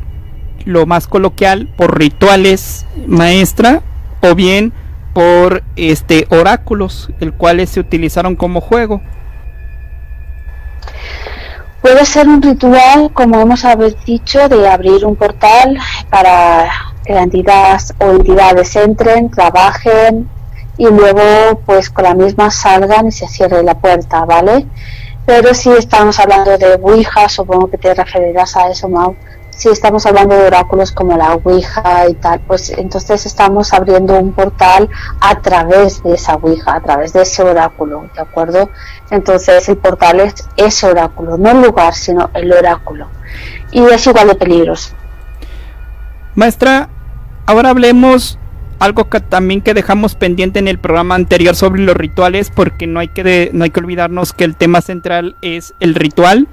lo 0.64 0.86
más 0.86 1.08
coloquial, 1.08 1.68
por 1.76 1.98
rituales 1.98 2.86
maestra 3.08 3.82
o 4.22 4.36
bien 4.36 4.74
por 5.14 5.64
este 5.76 6.28
oráculos, 6.30 7.10
el 7.20 7.34
cuales 7.34 7.72
se 7.72 7.80
utilizaron 7.80 8.36
como 8.36 8.62
juego. 8.62 9.02
Puede 11.82 12.06
ser 12.06 12.28
un 12.28 12.42
ritual, 12.42 13.12
como 13.14 13.40
hemos 13.40 13.64
dicho, 14.06 14.50
de 14.50 14.68
abrir 14.68 15.06
un 15.06 15.16
portal 15.16 15.78
para 16.10 16.70
que 17.06 17.14
entidades 17.14 17.94
o 18.00 18.12
entidades 18.12 18.76
entren, 18.76 19.32
trabajen 19.32 20.30
y 20.78 20.86
luego 20.86 21.62
pues 21.66 21.90
con 21.90 22.04
la 22.04 22.14
misma 22.14 22.52
salgan 22.52 23.08
y 23.08 23.12
se 23.12 23.28
cierre 23.28 23.64
la 23.64 23.76
puerta, 23.76 24.26
¿vale? 24.26 24.66
Pero 25.26 25.54
si 25.54 25.70
estamos 25.72 26.20
hablando 26.20 26.58
de 26.58 26.76
Ouija, 26.76 27.28
supongo 27.28 27.70
que 27.70 27.78
te 27.78 27.94
referirás 27.94 28.56
a 28.56 28.70
eso, 28.70 28.88
Mau, 28.88 29.16
si 29.58 29.70
estamos 29.70 30.06
hablando 30.06 30.36
de 30.36 30.46
oráculos 30.46 30.92
como 30.92 31.18
la 31.18 31.34
Ouija 31.34 32.08
y 32.08 32.14
tal, 32.14 32.40
pues 32.42 32.70
entonces 32.70 33.26
estamos 33.26 33.74
abriendo 33.74 34.18
un 34.18 34.32
portal 34.32 34.88
a 35.20 35.42
través 35.42 36.04
de 36.04 36.14
esa 36.14 36.36
Ouija, 36.36 36.76
a 36.76 36.82
través 36.82 37.12
de 37.14 37.24
ese 37.24 37.42
oráculo, 37.42 38.08
¿de 38.14 38.22
acuerdo? 38.22 38.70
Entonces 39.10 39.68
el 39.68 39.78
portal 39.78 40.20
es 40.20 40.48
ese 40.58 40.86
oráculo, 40.86 41.40
no 41.40 41.52
el 41.52 41.62
lugar, 41.64 41.96
sino 41.96 42.30
el 42.36 42.54
oráculo. 42.54 43.08
Y 43.72 43.82
es 43.82 44.06
igual 44.06 44.28
de 44.28 44.36
peligroso. 44.36 44.94
Maestra, 46.36 46.90
ahora 47.48 47.72
hablemos 47.72 48.38
algo 48.78 49.10
que 49.10 49.20
también 49.22 49.62
que 49.62 49.74
dejamos 49.74 50.14
pendiente 50.14 50.60
en 50.60 50.68
el 50.68 50.78
programa 50.78 51.16
anterior 51.16 51.56
sobre 51.56 51.82
los 51.82 51.98
rituales, 51.98 52.52
porque 52.52 52.86
no 52.86 53.00
hay 53.00 53.08
que, 53.08 53.50
no 53.54 53.64
hay 53.64 53.72
que 53.72 53.80
olvidarnos 53.80 54.34
que 54.34 54.44
el 54.44 54.56
tema 54.56 54.82
central 54.82 55.36
es 55.42 55.74
el 55.80 55.96
ritual 55.96 56.48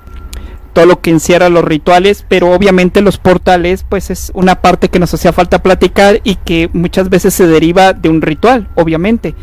todo 0.74 0.87
lo 0.87 1.00
que 1.00 1.10
encierra 1.10 1.48
los 1.48 1.64
rituales, 1.64 2.26
pero 2.28 2.52
obviamente 2.52 3.00
los 3.00 3.16
portales 3.16 3.87
pues 3.88 4.10
es 4.10 4.30
una 4.34 4.60
parte 4.60 4.90
que 4.90 4.98
nos 4.98 5.14
hacía 5.14 5.32
falta 5.32 5.62
platicar 5.62 6.20
y 6.24 6.34
que 6.34 6.68
muchas 6.72 7.08
veces 7.08 7.32
se 7.32 7.46
deriva 7.46 7.94
de 7.94 8.10
un 8.10 8.20
ritual, 8.20 8.68
obviamente. 8.74 9.34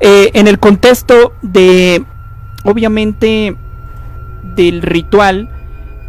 Eh, 0.00 0.30
en 0.34 0.48
el 0.48 0.58
contexto 0.58 1.32
de, 1.40 2.04
obviamente, 2.64 3.56
del 4.56 4.82
ritual, 4.82 5.48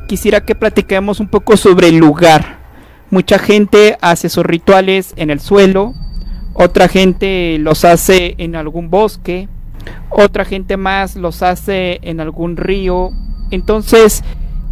quisiera 0.08 0.44
que 0.44 0.56
platiquemos 0.56 1.20
un 1.20 1.28
poco 1.28 1.56
sobre 1.56 1.90
el 1.90 1.98
lugar. 1.98 2.58
Mucha 3.12 3.38
gente 3.38 3.98
hace 4.02 4.28
sus 4.28 4.44
rituales 4.44 5.14
en 5.18 5.30
el 5.30 5.40
suelo, 5.40 5.94
otra 6.56 6.88
gente 6.88 7.58
los 7.60 7.86
hace 7.86 8.34
en 8.40 8.56
algún 8.56 8.90
bosque, 8.90 9.48
otra 10.10 10.46
gente 10.46 10.78
más 10.78 11.16
los 11.16 11.44
hace 11.44 12.00
en 12.02 12.20
algún 12.20 12.58
río. 12.58 13.12
Entonces, 13.52 14.24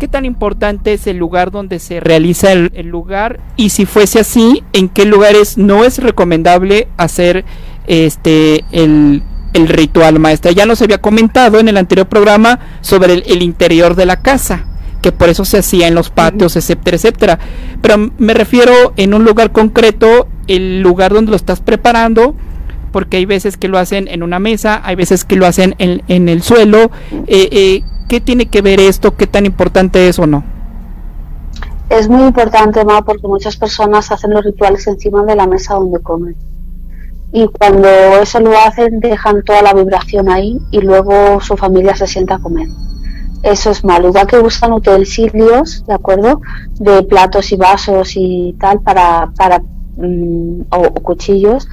¿Qué 0.01 0.07
tan 0.07 0.25
importante 0.25 0.93
es 0.93 1.05
el 1.05 1.17
lugar 1.17 1.51
donde 1.51 1.77
se 1.77 1.99
realiza 1.99 2.51
el, 2.53 2.87
lugar? 2.87 3.39
Y 3.55 3.69
si 3.69 3.85
fuese 3.85 4.19
así, 4.19 4.63
¿en 4.73 4.89
qué 4.89 5.05
lugares 5.05 5.59
no 5.59 5.85
es 5.85 5.99
recomendable 5.99 6.87
hacer 6.97 7.45
este 7.85 8.65
el, 8.71 9.21
ritual 9.53 10.17
maestra? 10.17 10.53
Ya 10.53 10.65
nos 10.65 10.81
había 10.81 11.01
comentado 11.01 11.59
en 11.59 11.67
el 11.67 11.77
anterior 11.77 12.07
programa 12.07 12.59
sobre 12.81 13.13
el, 13.13 13.43
interior 13.43 13.93
de 13.93 14.07
la 14.07 14.23
casa 14.23 14.65
que 15.03 15.11
por 15.11 15.29
eso 15.29 15.45
se 15.45 15.59
hacía 15.59 15.87
en 15.87 15.93
los 15.93 16.09
patios, 16.09 16.55
etcétera, 16.55 16.97
etcétera. 16.97 17.39
Pero 17.83 18.11
me 18.17 18.33
refiero 18.33 18.93
en 18.97 19.13
un 19.13 19.23
lugar 19.23 19.51
concreto, 19.51 20.27
el 20.47 20.81
lugar 20.81 21.13
donde 21.13 21.29
lo 21.29 21.37
estás 21.37 21.59
preparando, 21.59 22.33
porque 22.91 23.17
hay 23.17 23.25
veces 23.25 23.55
que 23.55 23.67
lo 23.67 23.77
hacen 23.77 24.07
en 24.07 24.23
una 24.23 24.39
mesa, 24.39 24.81
hay 24.83 24.95
veces 24.95 25.25
que 25.25 25.35
lo 25.35 25.45
hacen 25.45 25.75
en, 25.77 26.01
en 26.07 26.27
el 26.27 26.41
suelo. 26.41 26.89
Eh, 27.27 27.49
eh, 27.51 27.83
¿Qué 28.11 28.19
tiene 28.19 28.47
que 28.47 28.61
ver 28.61 28.81
esto? 28.81 29.15
¿Qué 29.15 29.25
tan 29.25 29.45
importante 29.45 30.09
es 30.09 30.19
o 30.19 30.27
no? 30.27 30.43
Es 31.89 32.09
muy 32.09 32.23
importante, 32.23 32.83
Ma, 32.83 33.03
porque 33.03 33.25
muchas 33.25 33.55
personas 33.55 34.11
hacen 34.11 34.31
los 34.31 34.43
rituales 34.43 34.85
encima 34.85 35.23
de 35.23 35.37
la 35.37 35.47
mesa 35.47 35.75
donde 35.75 36.01
comen. 36.01 36.35
Y 37.31 37.47
cuando 37.47 37.87
eso 38.21 38.41
lo 38.41 38.51
hacen, 38.59 38.99
dejan 38.99 39.45
toda 39.45 39.61
la 39.61 39.73
vibración 39.73 40.27
ahí 40.27 40.59
y 40.71 40.81
luego 40.81 41.39
su 41.39 41.55
familia 41.55 41.95
se 41.95 42.05
sienta 42.05 42.35
a 42.35 42.39
comer. 42.39 42.67
Eso 43.43 43.71
es 43.71 43.81
malo. 43.85 44.09
Igual 44.09 44.27
que 44.27 44.39
usan 44.39 44.73
utensilios, 44.73 45.85
¿de 45.87 45.93
acuerdo? 45.93 46.41
De 46.81 47.03
platos 47.03 47.53
y 47.53 47.55
vasos 47.55 48.11
y 48.17 48.57
tal 48.59 48.81
para, 48.81 49.31
para 49.37 49.59
mm, 49.95 50.63
o, 50.69 50.93
cuchillos 50.95 51.65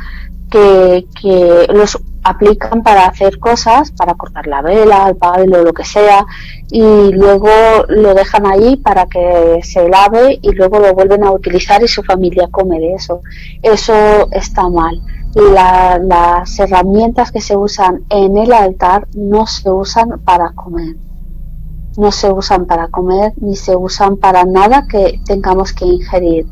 que, 0.48 1.04
que 1.20 1.66
los 1.74 1.98
aplican 2.28 2.82
para 2.82 3.06
hacer 3.06 3.38
cosas, 3.38 3.90
para 3.92 4.14
cortar 4.14 4.46
la 4.46 4.62
vela, 4.62 5.08
el 5.08 5.16
palo, 5.16 5.62
lo 5.62 5.72
que 5.72 5.84
sea, 5.84 6.26
y 6.70 7.12
luego 7.12 7.48
lo 7.88 8.14
dejan 8.14 8.46
ahí 8.46 8.76
para 8.76 9.06
que 9.06 9.60
se 9.62 9.88
lave 9.88 10.38
y 10.42 10.52
luego 10.52 10.78
lo 10.78 10.94
vuelven 10.94 11.24
a 11.24 11.32
utilizar 11.32 11.82
y 11.82 11.88
su 11.88 12.02
familia 12.02 12.48
come 12.50 12.78
de 12.78 12.94
eso. 12.94 13.22
Eso 13.62 14.28
está 14.32 14.68
mal. 14.68 15.00
las 15.34 16.58
herramientas 16.58 17.30
que 17.30 17.40
se 17.40 17.56
usan 17.56 18.04
en 18.10 18.36
el 18.36 18.52
altar 18.52 19.06
no 19.14 19.46
se 19.46 19.70
usan 19.70 20.20
para 20.24 20.52
comer. 20.52 20.96
No 21.96 22.12
se 22.12 22.30
usan 22.30 22.66
para 22.66 22.88
comer 22.88 23.32
ni 23.40 23.56
se 23.56 23.74
usan 23.76 24.16
para 24.16 24.44
nada 24.44 24.86
que 24.88 25.20
tengamos 25.26 25.72
que 25.72 25.84
ingerir 25.86 26.46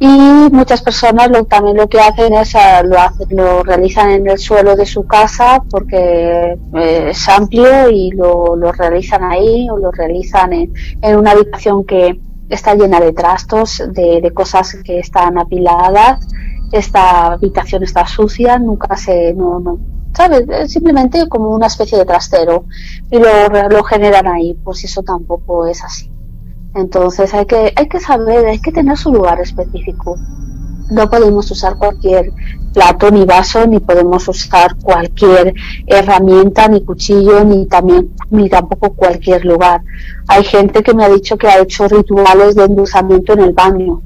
y 0.00 0.06
muchas 0.50 0.82
personas 0.82 1.30
lo, 1.30 1.44
también 1.44 1.76
lo 1.76 1.88
que 1.88 2.00
hacen 2.00 2.34
es 2.34 2.54
eh, 2.54 2.82
lo, 2.84 2.96
lo 3.30 3.62
realizan 3.62 4.10
en 4.10 4.28
el 4.28 4.38
suelo 4.38 4.74
de 4.74 4.86
su 4.86 5.06
casa 5.06 5.62
porque 5.70 6.58
eh, 6.74 7.06
es 7.10 7.28
amplio 7.28 7.88
y 7.90 8.10
lo, 8.10 8.56
lo, 8.56 8.72
realizan 8.72 9.22
ahí 9.22 9.68
o 9.70 9.78
lo 9.78 9.92
realizan 9.92 10.52
en, 10.52 10.72
en, 11.00 11.16
una 11.16 11.30
habitación 11.30 11.84
que 11.84 12.20
está 12.48 12.74
llena 12.74 13.00
de 13.00 13.12
trastos, 13.12 13.82
de, 13.92 14.20
de, 14.20 14.30
cosas 14.32 14.76
que 14.84 14.98
están 14.98 15.38
apiladas. 15.38 16.26
Esta 16.72 17.32
habitación 17.32 17.84
está 17.84 18.06
sucia, 18.06 18.58
nunca 18.58 18.96
se... 18.96 19.32
No, 19.34 19.60
no, 19.60 19.78
¿Sabes? 20.16 20.44
Es 20.48 20.72
simplemente 20.72 21.28
como 21.28 21.50
una 21.50 21.66
especie 21.66 21.98
de 21.98 22.04
trastero 22.04 22.66
y 23.10 23.18
lo, 23.18 23.68
lo 23.68 23.82
generan 23.82 24.26
ahí, 24.28 24.54
pues 24.62 24.84
eso 24.84 25.02
tampoco 25.02 25.66
es 25.66 25.82
así. 25.82 26.13
Entonces 26.74 27.32
hay 27.34 27.46
que, 27.46 27.72
hay 27.76 27.88
que 27.88 28.00
saber, 28.00 28.46
hay 28.46 28.60
que 28.60 28.72
tener 28.72 28.96
su 28.96 29.12
lugar 29.12 29.40
específico. 29.40 30.16
No 30.90 31.08
podemos 31.08 31.50
usar 31.50 31.76
cualquier 31.76 32.32
plato 32.74 33.10
ni 33.10 33.24
vaso, 33.24 33.66
ni 33.66 33.78
podemos 33.78 34.28
usar 34.28 34.76
cualquier 34.82 35.54
herramienta, 35.86 36.68
ni 36.68 36.84
cuchillo, 36.84 37.44
ni 37.44 37.66
también, 37.66 38.10
ni 38.30 38.50
tampoco 38.50 38.92
cualquier 38.92 39.44
lugar. 39.44 39.80
Hay 40.28 40.44
gente 40.44 40.82
que 40.82 40.92
me 40.92 41.04
ha 41.04 41.08
dicho 41.08 41.38
que 41.38 41.46
ha 41.46 41.60
hecho 41.60 41.88
rituales 41.88 42.56
de 42.56 42.64
endulzamiento 42.64 43.32
en 43.32 43.40
el 43.40 43.52
baño. 43.52 44.02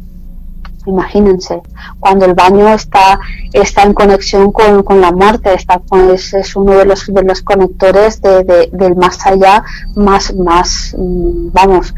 Imagínense, 0.86 1.60
cuando 2.00 2.24
el 2.24 2.34
baño 2.34 2.68
está, 2.68 3.18
está 3.52 3.82
en 3.82 3.92
conexión 3.92 4.52
con, 4.52 4.82
con 4.82 5.00
la 5.00 5.12
muerte, 5.12 5.52
está, 5.52 5.80
pues, 5.80 6.32
es 6.32 6.56
uno 6.56 6.72
de 6.72 6.84
los, 6.84 7.06
de 7.06 7.22
los 7.24 7.42
conectores 7.42 8.22
de, 8.22 8.70
del 8.72 8.96
más 8.96 9.26
allá, 9.26 9.64
más, 9.96 10.34
más, 10.34 10.94
mm, 10.96 11.50
vamos, 11.52 11.94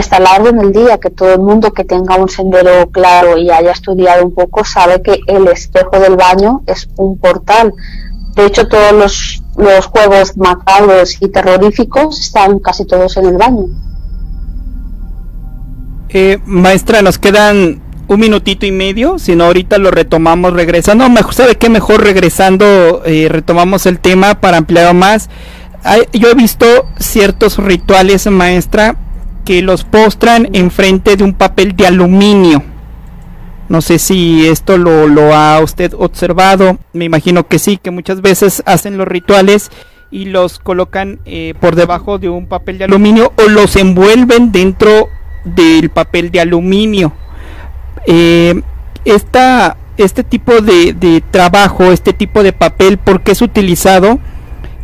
está 0.00 0.20
largo 0.20 0.48
en 0.48 0.60
el 0.60 0.72
día, 0.72 0.98
que 0.98 1.10
todo 1.10 1.34
el 1.34 1.40
mundo 1.40 1.72
que 1.72 1.84
tenga 1.84 2.16
un 2.16 2.28
sendero 2.28 2.88
claro 2.90 3.36
y 3.36 3.50
haya 3.50 3.72
estudiado 3.72 4.24
un 4.24 4.34
poco 4.34 4.64
sabe 4.64 5.02
que 5.02 5.20
el 5.26 5.46
espejo 5.48 5.98
del 5.98 6.16
baño 6.16 6.62
es 6.66 6.88
un 6.96 7.18
portal. 7.18 7.72
De 8.34 8.46
hecho, 8.46 8.66
todos 8.66 8.92
los, 8.92 9.42
los 9.56 9.86
juegos 9.86 10.36
macabros 10.36 11.20
y 11.20 11.28
terroríficos 11.28 12.20
están 12.20 12.58
casi 12.60 12.86
todos 12.86 13.16
en 13.18 13.26
el 13.26 13.36
baño. 13.36 13.66
Eh, 16.08 16.38
maestra, 16.44 17.02
nos 17.02 17.18
quedan 17.18 17.80
un 18.08 18.20
minutito 18.20 18.66
y 18.66 18.72
medio, 18.72 19.18
si 19.18 19.34
no 19.34 19.44
ahorita 19.44 19.78
lo 19.78 19.90
retomamos 19.90 20.52
regresando. 20.52 21.08
Mejor, 21.08 21.34
¿sabe 21.34 21.56
qué? 21.56 21.68
Mejor 21.68 22.02
regresando 22.02 23.02
eh, 23.04 23.28
retomamos 23.30 23.86
el 23.86 23.98
tema 23.98 24.40
para 24.40 24.58
ampliar 24.58 24.94
más. 24.94 25.30
yo 26.12 26.30
he 26.30 26.34
visto 26.34 26.66
ciertos 26.98 27.58
rituales, 27.58 28.26
maestra, 28.26 28.96
que 29.44 29.62
los 29.62 29.84
postran 29.84 30.48
enfrente 30.52 31.16
de 31.16 31.24
un 31.24 31.34
papel 31.34 31.76
de 31.76 31.86
aluminio. 31.86 32.62
No 33.68 33.80
sé 33.80 33.98
si 33.98 34.46
esto 34.46 34.76
lo, 34.76 35.34
ha 35.34 35.60
usted 35.60 35.94
observado. 35.94 36.78
Me 36.92 37.06
imagino 37.06 37.46
que 37.46 37.58
sí, 37.58 37.78
que 37.78 37.90
muchas 37.90 38.20
veces 38.20 38.62
hacen 38.66 38.98
los 38.98 39.08
rituales 39.08 39.70
y 40.10 40.26
los 40.26 40.58
colocan 40.58 41.20
eh, 41.24 41.54
por 41.58 41.74
debajo 41.74 42.18
de 42.18 42.28
un 42.28 42.46
papel 42.46 42.76
de 42.76 42.84
aluminio 42.84 43.32
o 43.42 43.48
los 43.48 43.76
envuelven 43.76 44.52
dentro 44.52 45.08
del 45.44 45.88
papel 45.88 46.30
de 46.30 46.40
aluminio. 46.40 47.14
Eh, 48.06 48.60
esta, 49.06 49.78
este 49.96 50.22
tipo 50.22 50.60
de, 50.60 50.92
de, 50.92 51.22
trabajo, 51.30 51.92
este 51.92 52.12
tipo 52.12 52.42
de 52.42 52.52
papel, 52.52 52.98
¿por 52.98 53.22
qué 53.22 53.32
es 53.32 53.40
utilizado 53.40 54.18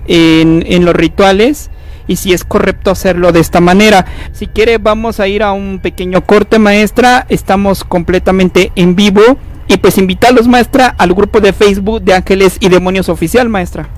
en, 0.06 0.64
en 0.66 0.84
los 0.84 0.96
rituales? 0.96 1.70
Y 2.08 2.16
si 2.16 2.32
es 2.32 2.42
correcto 2.42 2.90
hacerlo 2.90 3.30
de 3.30 3.38
esta 3.38 3.60
manera. 3.60 4.06
Si 4.32 4.48
quiere 4.48 4.78
vamos 4.78 5.20
a 5.20 5.28
ir 5.28 5.44
a 5.44 5.52
un 5.52 5.78
pequeño 5.80 6.24
corte 6.24 6.58
maestra, 6.58 7.26
estamos 7.28 7.84
completamente 7.84 8.72
en 8.74 8.96
vivo 8.96 9.22
y 9.68 9.76
pues 9.76 9.98
invitarlos 9.98 10.48
maestra 10.48 10.94
al 10.98 11.14
grupo 11.14 11.40
de 11.40 11.52
Facebook 11.52 12.02
de 12.02 12.14
Ángeles 12.14 12.56
y 12.58 12.68
Demonios 12.68 13.08
Oficial 13.08 13.48
maestra. 13.48 13.88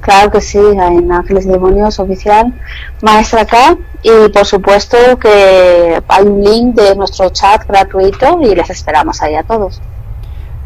Claro 0.00 0.30
que 0.30 0.40
sí, 0.40 0.58
en 0.58 1.12
Ángeles 1.12 1.44
y 1.44 1.48
Demonios 1.48 1.98
oficial, 1.98 2.54
Maestra 3.02 3.44
K, 3.44 3.76
y 4.02 4.30
por 4.30 4.46
supuesto 4.46 4.96
que 5.18 6.02
hay 6.08 6.24
un 6.24 6.42
link 6.42 6.74
de 6.74 6.96
nuestro 6.96 7.28
chat 7.30 7.66
gratuito 7.66 8.40
y 8.42 8.54
les 8.54 8.70
esperamos 8.70 9.20
ahí 9.20 9.34
a 9.34 9.42
todos. 9.42 9.80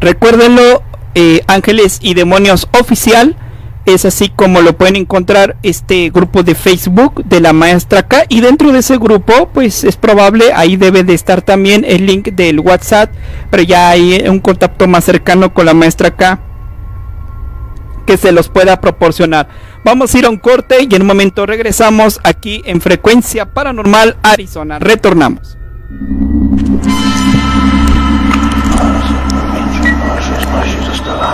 Recuérdenlo, 0.00 0.82
eh, 1.16 1.40
Ángeles 1.48 1.98
y 2.00 2.14
Demonios 2.14 2.68
oficial, 2.78 3.36
es 3.86 4.04
así 4.04 4.28
como 4.28 4.60
lo 4.60 4.76
pueden 4.76 4.96
encontrar 4.96 5.56
este 5.62 6.10
grupo 6.10 6.42
de 6.42 6.54
Facebook 6.54 7.24
de 7.24 7.40
la 7.40 7.52
maestra 7.52 8.02
K 8.04 8.24
y 8.28 8.40
dentro 8.40 8.72
de 8.72 8.78
ese 8.78 8.96
grupo 8.96 9.50
pues 9.52 9.84
es 9.84 9.96
probable 9.96 10.52
ahí 10.54 10.76
debe 10.76 11.04
de 11.04 11.14
estar 11.14 11.42
también 11.42 11.84
el 11.86 12.06
link 12.06 12.28
del 12.30 12.60
WhatsApp 12.60 13.10
pero 13.50 13.62
ya 13.62 13.90
hay 13.90 14.26
un 14.28 14.40
contacto 14.40 14.86
más 14.86 15.04
cercano 15.04 15.52
con 15.52 15.66
la 15.66 15.74
maestra 15.74 16.16
K 16.16 16.40
que 18.04 18.16
se 18.16 18.32
los 18.32 18.48
pueda 18.48 18.80
proporcionar. 18.80 19.48
Vamos 19.84 20.14
a 20.14 20.18
ir 20.18 20.26
a 20.26 20.30
un 20.30 20.36
corte 20.36 20.86
y 20.88 20.94
en 20.94 21.02
un 21.02 21.08
momento 21.08 21.46
regresamos 21.46 22.20
aquí 22.22 22.62
en 22.64 22.80
Frecuencia 22.80 23.46
Paranormal 23.46 24.16
Arizona. 24.22 24.78
Retornamos. 24.78 25.56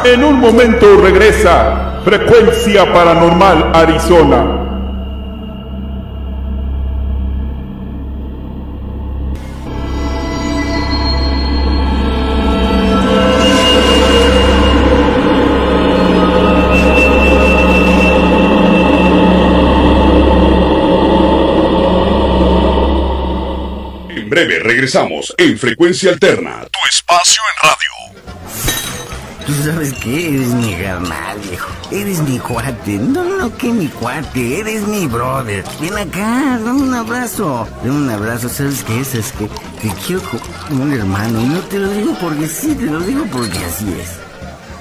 En 0.04 0.24
un 0.24 0.40
momento 0.40 1.00
regresa 1.00 2.00
Frecuencia 2.04 2.90
Paranormal 2.90 3.70
Arizona. 3.74 4.56
En 24.08 24.30
breve 24.30 24.58
regresamos 24.60 25.34
en 25.36 25.58
Frecuencia 25.58 26.10
Alterna, 26.10 26.62
tu 26.70 26.88
espacio 26.88 27.42
en 27.54 27.68
radio. 27.68 27.99
¿Tú 29.50 29.64
sabes 29.64 29.92
qué? 29.94 30.34
Eres 30.34 30.54
mi 30.54 30.72
carnal, 30.74 31.38
viejo. 31.40 31.70
Eres 31.90 32.20
mi 32.20 32.38
cuate. 32.38 32.98
No, 32.98 33.24
no, 33.24 33.56
que 33.56 33.72
mi 33.72 33.88
cuate. 33.88 34.60
Eres 34.60 34.86
mi 34.86 35.08
brother. 35.08 35.64
Ven 35.80 35.98
acá, 35.98 36.60
dame 36.64 36.82
un 36.82 36.94
abrazo. 36.94 37.66
Dame 37.82 37.96
un 37.96 38.10
abrazo. 38.10 38.48
¿Sabes 38.48 38.84
qué 38.84 39.00
es? 39.00 39.12
Es 39.16 39.32
que 39.32 39.48
te 39.82 39.92
quiero 40.06 40.22
como 40.68 40.84
un 40.84 40.92
hermano. 40.92 41.40
Y 41.40 41.46
no 41.46 41.58
te 41.62 41.80
lo 41.80 41.90
digo 41.90 42.16
porque 42.20 42.46
sí, 42.46 42.76
te 42.76 42.86
lo 42.86 43.00
digo 43.00 43.24
porque 43.32 43.58
así 43.58 43.92
es. 44.00 44.10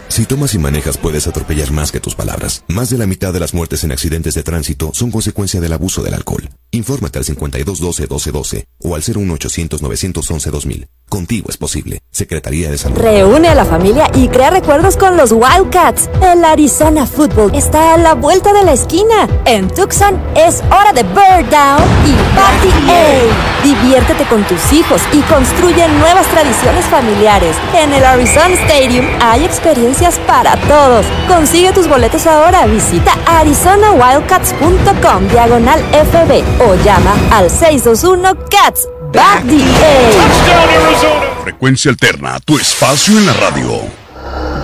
Si 0.07 0.27
tomas 0.27 0.53
y 0.53 0.59
manejas 0.59 0.99
puedes 0.99 1.25
atropellar 1.25 1.71
más 1.71 1.91
que 1.91 1.99
tus 1.99 2.13
palabras. 2.13 2.63
Más 2.67 2.91
de 2.91 2.99
la 2.99 3.07
mitad 3.07 3.33
de 3.33 3.39
las 3.39 3.55
muertes 3.55 3.83
en 3.83 3.91
accidentes 3.91 4.35
de 4.35 4.43
tránsito 4.43 4.91
son 4.93 5.09
consecuencia 5.09 5.59
del 5.59 5.73
abuso 5.73 6.03
del 6.03 6.13
alcohol. 6.13 6.47
Infórmate 6.71 7.17
al 7.17 7.25
5212-1212 7.25 8.65
o 8.83 8.93
al 8.95 9.01
01800-911-2000. 9.01 10.87
Contigo 11.09 11.47
es 11.49 11.57
posible. 11.57 12.03
Secretaría 12.11 12.69
de 12.69 12.77
Salud. 12.77 12.99
Reúne 12.99 13.47
a 13.47 13.55
la 13.55 13.65
familia 13.65 14.11
y 14.13 14.27
crea 14.27 14.51
recuerdos 14.51 14.95
con 14.95 15.17
los 15.17 15.31
Wildcats. 15.31 16.07
El 16.21 16.45
Arizona 16.45 17.07
Football 17.07 17.55
está 17.55 17.95
a 17.95 17.97
la 17.97 18.13
vuelta 18.13 18.53
de 18.53 18.63
la 18.63 18.73
esquina. 18.73 19.27
En 19.45 19.69
Tucson 19.69 20.21
es 20.35 20.61
hora 20.65 20.93
de 20.93 21.01
Bird 21.01 21.49
Down 21.49 21.81
y 22.05 22.13
Party 22.35 22.69
A. 22.91 23.63
Diviértete 23.63 24.25
con 24.25 24.43
tus 24.43 24.71
hijos 24.71 25.01
y 25.11 25.21
construye 25.21 25.87
nuevas 25.87 26.27
tradiciones 26.27 26.85
familiares. 26.85 27.55
En 27.73 27.91
el 27.91 28.05
Arizona 28.05 28.53
Stadium 28.53 29.07
hay 29.19 29.43
experiencias 29.43 30.19
para 30.27 30.55
todos. 30.67 31.07
Consigue 31.27 31.73
tus 31.73 31.89
boletos 31.89 32.27
ahora. 32.27 32.67
Visita 32.67 33.17
arizonawildcats.com 33.25 35.27
diagonal 35.29 35.83
FB 35.91 36.58
o 36.59 36.75
llama 36.83 37.15
al 37.31 37.49
621 37.49 38.35
Cats 38.49 38.87
Back 39.13 39.43
the 39.47 39.63
A. 39.63 41.43
Frecuencia 41.43 41.91
Alterna, 41.91 42.39
tu 42.45 42.57
espacio 42.57 43.17
en 43.17 43.25
la 43.25 43.33
radio. 43.33 43.81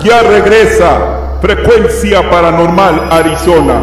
Ya 0.04 0.22
regresa 0.22 1.40
Frecuencia 1.42 2.30
Paranormal 2.30 3.12
Arizona. 3.12 3.82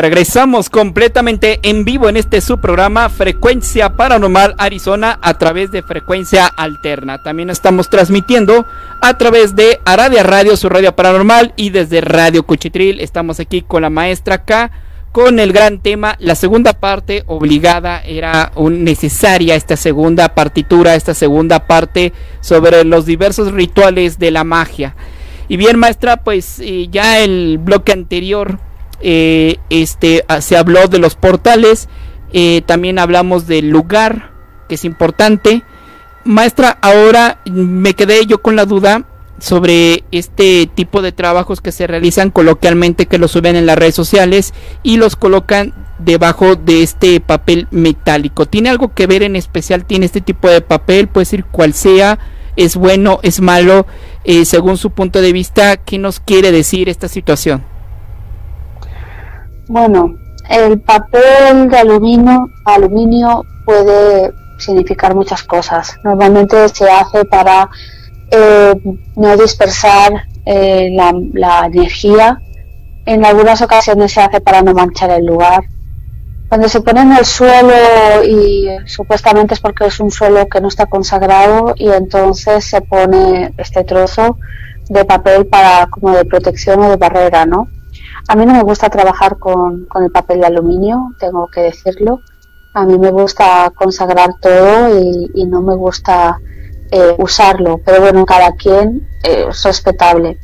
Regresamos 0.00 0.68
completamente 0.68 1.60
en 1.62 1.84
vivo 1.84 2.08
en 2.08 2.16
este 2.16 2.40
subprograma 2.40 3.08
Frecuencia 3.08 3.96
Paranormal 3.96 4.54
Arizona 4.58 5.18
a 5.22 5.38
través 5.38 5.70
de 5.70 5.82
Frecuencia 5.82 6.46
Alterna. 6.46 7.22
También 7.22 7.50
estamos 7.50 7.88
transmitiendo 7.88 8.66
a 9.00 9.16
través 9.16 9.56
de 9.56 9.80
Aradia 9.84 10.22
Radio, 10.22 10.56
su 10.56 10.68
radio 10.68 10.94
paranormal, 10.94 11.54
y 11.56 11.70
desde 11.70 12.00
Radio 12.00 12.42
Cuchitril. 12.42 13.00
Estamos 13.00 13.40
aquí 13.40 13.62
con 13.62 13.82
la 13.82 13.90
maestra 13.90 14.44
K 14.44 14.70
con 15.12 15.38
el 15.38 15.52
gran 15.52 15.78
tema. 15.80 16.16
La 16.18 16.34
segunda 16.34 16.74
parte 16.74 17.24
obligada 17.26 18.02
era 18.04 18.52
necesaria 18.56 19.54
esta 19.54 19.76
segunda 19.76 20.34
partitura, 20.34 20.94
esta 20.94 21.14
segunda 21.14 21.66
parte 21.66 22.12
sobre 22.40 22.84
los 22.84 23.06
diversos 23.06 23.52
rituales 23.52 24.18
de 24.18 24.30
la 24.30 24.44
magia. 24.44 24.94
Y 25.48 25.56
bien, 25.56 25.78
maestra, 25.78 26.18
pues 26.18 26.58
eh, 26.60 26.88
ya 26.90 27.20
el 27.20 27.58
bloque 27.58 27.92
anterior 27.92 28.58
eh, 29.00 29.56
este, 29.70 30.24
ah, 30.28 30.40
se 30.40 30.56
habló 30.56 30.88
de 30.88 30.98
los 30.98 31.14
portales, 31.14 31.88
eh, 32.32 32.62
también 32.66 32.98
hablamos 32.98 33.46
del 33.46 33.70
lugar, 33.70 34.30
que 34.68 34.76
es 34.76 34.84
importante. 34.84 35.62
Maestra, 36.24 36.78
ahora 36.82 37.38
me 37.44 37.94
quedé 37.94 38.26
yo 38.26 38.42
con 38.42 38.56
la 38.56 38.64
duda 38.64 39.04
sobre 39.38 40.04
este 40.12 40.68
tipo 40.74 41.02
de 41.02 41.12
trabajos 41.12 41.60
que 41.60 41.72
se 41.72 41.86
realizan 41.86 42.30
coloquialmente, 42.30 43.06
que 43.06 43.18
los 43.18 43.30
suben 43.30 43.56
en 43.56 43.66
las 43.66 43.78
redes 43.78 43.94
sociales 43.94 44.54
y 44.82 44.96
los 44.96 45.14
colocan 45.16 45.74
debajo 45.98 46.56
de 46.56 46.82
este 46.82 47.20
papel 47.20 47.68
metálico. 47.70 48.46
¿Tiene 48.46 48.70
algo 48.70 48.94
que 48.94 49.06
ver 49.06 49.22
en 49.22 49.36
especial? 49.36 49.84
¿Tiene 49.84 50.06
este 50.06 50.20
tipo 50.20 50.48
de 50.48 50.60
papel? 50.62 51.08
Puede 51.08 51.26
decir 51.26 51.44
cual 51.44 51.74
sea, 51.74 52.18
es 52.56 52.76
bueno, 52.76 53.20
es 53.22 53.40
malo, 53.40 53.86
eh, 54.24 54.44
según 54.44 54.78
su 54.78 54.90
punto 54.90 55.20
de 55.20 55.32
vista, 55.32 55.76
¿qué 55.76 55.98
nos 55.98 56.20
quiere 56.20 56.50
decir 56.50 56.88
esta 56.88 57.08
situación? 57.08 57.75
Bueno, 59.68 60.16
el 60.48 60.80
papel 60.80 61.68
de 61.68 61.78
aluminio, 61.78 62.50
aluminio 62.64 63.44
puede 63.64 64.32
significar 64.58 65.14
muchas 65.14 65.42
cosas. 65.42 65.96
Normalmente 66.04 66.68
se 66.68 66.88
hace 66.88 67.24
para 67.24 67.68
eh, 68.30 68.74
no 69.16 69.36
dispersar 69.36 70.12
eh, 70.44 70.90
la, 70.92 71.12
la, 71.32 71.66
energía. 71.66 72.40
En 73.04 73.24
algunas 73.24 73.60
ocasiones 73.60 74.12
se 74.12 74.20
hace 74.20 74.40
para 74.40 74.62
no 74.62 74.72
manchar 74.72 75.10
el 75.10 75.26
lugar. 75.26 75.64
Cuando 76.48 76.68
se 76.68 76.80
pone 76.80 77.00
en 77.00 77.12
el 77.12 77.24
suelo 77.24 77.74
y 78.24 78.68
supuestamente 78.86 79.54
es 79.54 79.60
porque 79.60 79.86
es 79.86 79.98
un 79.98 80.12
suelo 80.12 80.48
que 80.48 80.60
no 80.60 80.68
está 80.68 80.86
consagrado 80.86 81.74
y 81.76 81.88
entonces 81.88 82.64
se 82.64 82.80
pone 82.82 83.52
este 83.58 83.82
trozo 83.82 84.38
de 84.88 85.04
papel 85.04 85.46
para 85.46 85.88
como 85.88 86.12
de 86.12 86.24
protección 86.24 86.80
o 86.82 86.90
de 86.90 86.96
barrera, 86.96 87.46
¿no? 87.46 87.68
A 88.28 88.34
mí 88.34 88.44
no 88.44 88.54
me 88.54 88.62
gusta 88.62 88.90
trabajar 88.90 89.38
con, 89.38 89.86
el 89.94 90.10
papel 90.10 90.40
de 90.40 90.46
aluminio, 90.46 91.14
tengo 91.18 91.48
que 91.48 91.60
decirlo. 91.60 92.20
A 92.74 92.84
mí 92.84 92.98
me 92.98 93.10
gusta 93.10 93.72
consagrar 93.74 94.30
todo 94.40 94.98
y, 94.98 95.44
no 95.46 95.62
me 95.62 95.76
gusta 95.76 96.38
eh, 96.90 97.14
usarlo, 97.18 97.80
pero 97.84 98.00
bueno, 98.00 98.26
cada 98.26 98.52
quien 98.52 99.08
eh, 99.22 99.46
es 99.48 99.62
respetable. 99.62 100.38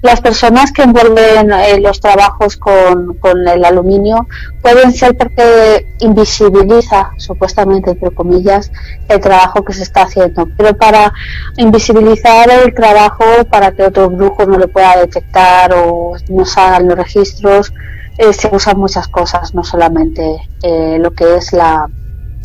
Las 0.00 0.20
personas 0.20 0.72
que 0.72 0.82
envuelven 0.82 1.50
eh, 1.52 1.80
los 1.80 2.00
trabajos 2.00 2.56
con, 2.56 3.16
con, 3.18 3.46
el 3.48 3.64
aluminio 3.64 4.28
pueden 4.62 4.92
ser 4.92 5.16
porque 5.16 5.86
invisibiliza, 6.00 7.10
supuestamente, 7.16 7.90
entre 7.90 8.12
comillas, 8.12 8.70
el 9.08 9.20
trabajo 9.20 9.64
que 9.64 9.72
se 9.72 9.82
está 9.82 10.02
haciendo. 10.02 10.46
Pero 10.56 10.76
para 10.76 11.12
invisibilizar 11.56 12.48
el 12.50 12.72
trabajo, 12.74 13.24
para 13.50 13.72
que 13.72 13.84
otro 13.84 14.08
brujo 14.08 14.46
no 14.46 14.56
lo 14.58 14.68
pueda 14.68 14.96
detectar 14.98 15.72
o 15.74 16.12
no 16.28 16.44
salgan 16.44 16.88
los 16.88 16.96
registros, 16.96 17.72
eh, 18.18 18.32
se 18.32 18.48
usan 18.52 18.78
muchas 18.78 19.08
cosas, 19.08 19.54
no 19.54 19.64
solamente 19.64 20.22
eh, 20.62 20.98
lo 21.00 21.12
que 21.12 21.36
es 21.36 21.52
la, 21.52 21.88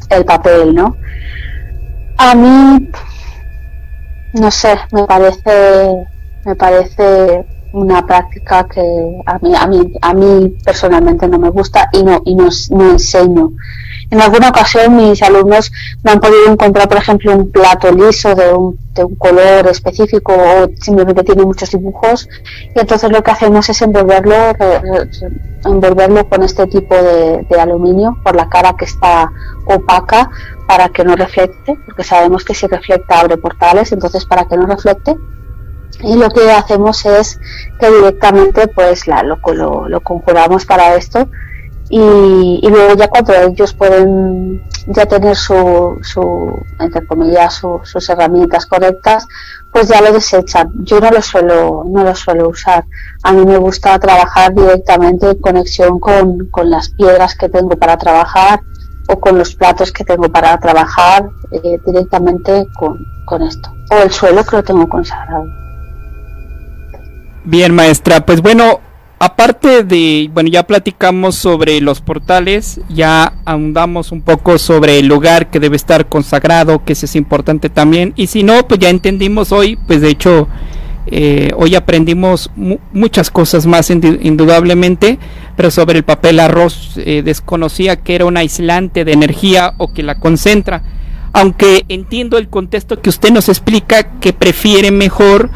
el 0.10 0.26
papel, 0.26 0.74
¿no? 0.74 0.98
A 2.18 2.36
mí, 2.36 2.90
no 4.34 4.52
sé, 4.52 4.78
me 4.92 5.04
parece 5.06 6.08
me 6.46 6.56
parece 6.56 7.46
una 7.74 8.06
práctica 8.06 8.68
que 8.68 9.22
a 9.26 9.40
mí, 9.40 9.54
a 9.56 9.68
mí, 9.68 9.94
a 10.02 10.14
mí 10.14 10.56
personalmente 10.64 11.28
no 11.28 11.40
me 11.40 11.50
gusta 11.50 11.90
y 11.92 12.04
no, 12.04 12.22
y 12.24 12.36
no, 12.36 12.48
no 12.70 12.92
enseño. 12.92 13.52
En 14.12 14.22
alguna 14.22 14.50
ocasión 14.50 14.96
mis 14.96 15.24
alumnos 15.24 15.72
me 16.04 16.12
han 16.12 16.20
podido 16.20 16.52
encontrar, 16.52 16.88
por 16.88 16.98
ejemplo, 16.98 17.36
un 17.36 17.52
plato 17.52 17.92
liso 17.92 18.36
de 18.36 18.54
un, 18.54 18.78
de 18.94 19.04
un 19.04 19.16
color 19.16 19.68
específico 19.68 20.34
o 20.34 20.70
simplemente 20.80 21.24
tiene 21.24 21.44
muchos 21.44 21.72
dibujos 21.72 22.30
y 22.76 22.80
entonces 22.80 23.12
lo 23.12 23.24
que 23.24 23.32
hacemos 23.32 23.68
es 23.70 23.82
envolverlo, 23.82 24.36
envolverlo 25.66 26.30
con 26.30 26.44
este 26.44 26.68
tipo 26.68 26.94
de, 26.94 27.44
de 27.50 27.60
aluminio 27.60 28.20
por 28.24 28.36
la 28.36 28.48
cara 28.50 28.76
que 28.78 28.86
está 28.86 29.32
opaca 29.66 30.30
para 30.68 30.90
que 30.90 31.04
no 31.04 31.16
reflecte, 31.16 31.76
porque 31.86 32.04
sabemos 32.04 32.46
que 32.46 32.54
si 32.54 32.68
reflecta 32.68 33.20
abre 33.20 33.38
portales, 33.38 33.92
entonces 33.92 34.26
para 34.26 34.46
que 34.46 34.58
no 34.58 34.68
reflecte 34.68 35.16
y 36.02 36.16
lo 36.16 36.30
que 36.30 36.52
hacemos 36.52 37.06
es 37.06 37.40
que 37.80 37.92
directamente 37.92 38.68
pues 38.68 39.08
la, 39.08 39.24
lo, 39.24 39.40
lo, 39.88 40.02
conjuramos 40.02 40.66
para 40.66 40.96
esto. 40.96 41.30
Y, 41.90 42.60
y, 42.64 42.70
luego 42.70 42.96
ya 42.96 43.08
cuando 43.08 43.34
ellos 43.34 43.74
pueden 43.74 44.64
ya 44.88 45.06
tener 45.06 45.36
su, 45.36 46.00
su 46.02 46.58
entre 46.80 47.06
comillas 47.06 47.54
su, 47.54 47.82
sus 47.84 48.10
herramientas 48.10 48.66
correctas 48.66 49.28
pues 49.72 49.90
ya 49.90 50.02
lo 50.02 50.12
desechan. 50.12 50.72
Yo 50.86 51.00
no 51.00 51.12
lo 51.12 51.22
suelo 51.22 51.84
no 51.86 52.04
lo 52.04 52.16
suelo 52.16 52.50
usar. 52.50 52.86
A 53.22 53.34
mí 53.34 53.46
me 53.46 53.58
gusta 53.58 54.00
trabajar 54.00 54.54
directamente 54.54 55.30
en 55.30 55.40
conexión 55.40 56.00
con, 56.00 56.48
con 56.48 56.70
las 56.70 56.90
piedras 56.90 57.36
que 57.36 57.50
tengo 57.50 57.76
para 57.78 57.98
trabajar 57.98 58.62
o 59.10 59.20
con 59.20 59.38
los 59.38 59.54
platos 59.54 59.92
que 59.92 60.06
tengo 60.06 60.30
para 60.32 60.58
trabajar 60.60 61.30
eh, 61.52 61.80
directamente 61.86 62.66
con, 62.74 63.06
con 63.26 63.42
esto. 63.44 63.72
O 63.92 63.98
el 63.98 64.12
suelo 64.12 64.44
que 64.44 64.56
lo 64.56 64.64
tengo 64.64 64.88
consagrado 64.88 65.63
Bien, 67.46 67.76
maestra, 67.76 68.26
pues 68.26 68.42
bueno, 68.42 68.80
aparte 69.20 69.84
de, 69.84 70.30
bueno, 70.34 70.50
ya 70.50 70.64
platicamos 70.64 71.36
sobre 71.36 71.82
los 71.82 72.00
portales, 72.00 72.80
ya 72.88 73.34
ahondamos 73.44 74.14
un 74.14 74.22
poco 74.22 74.58
sobre 74.58 75.00
el 75.00 75.08
lugar 75.08 75.50
que 75.50 75.60
debe 75.60 75.76
estar 75.76 76.08
consagrado, 76.08 76.86
que 76.86 76.94
eso 76.94 77.06
es 77.06 77.18
importante 77.18 77.70
también, 77.70 78.14
y 78.16 78.28
si 78.28 78.44
no, 78.44 78.66
pues 78.66 78.80
ya 78.80 78.90
entendimos 78.90 79.52
hoy, 79.52 79.76
pues 79.76 80.00
de 80.00 80.10
hecho, 80.10 80.48
eh, 81.08 81.52
hoy 81.58 81.76
aprendimos 81.76 82.50
mu 82.56 82.78
muchas 82.94 83.30
cosas 83.30 83.66
más 83.66 83.90
indudablemente, 83.90 85.20
pero 85.58 85.70
sobre 85.70 85.98
el 85.98 86.06
papel 86.06 86.40
arroz 86.40 86.94
eh, 86.96 87.24
desconocía 87.26 87.98
que 87.98 88.16
era 88.16 88.24
un 88.24 88.38
aislante 88.38 89.04
de 89.04 89.12
energía 89.12 89.74
o 89.80 89.92
que 89.92 90.02
la 90.02 90.18
concentra, 90.18 90.82
aunque 91.34 91.84
entiendo 91.90 92.38
el 92.38 92.48
contexto 92.48 93.02
que 93.02 93.10
usted 93.10 93.32
nos 93.32 93.50
explica 93.50 94.18
que 94.22 94.32
prefiere 94.32 94.92
mejor 94.92 95.50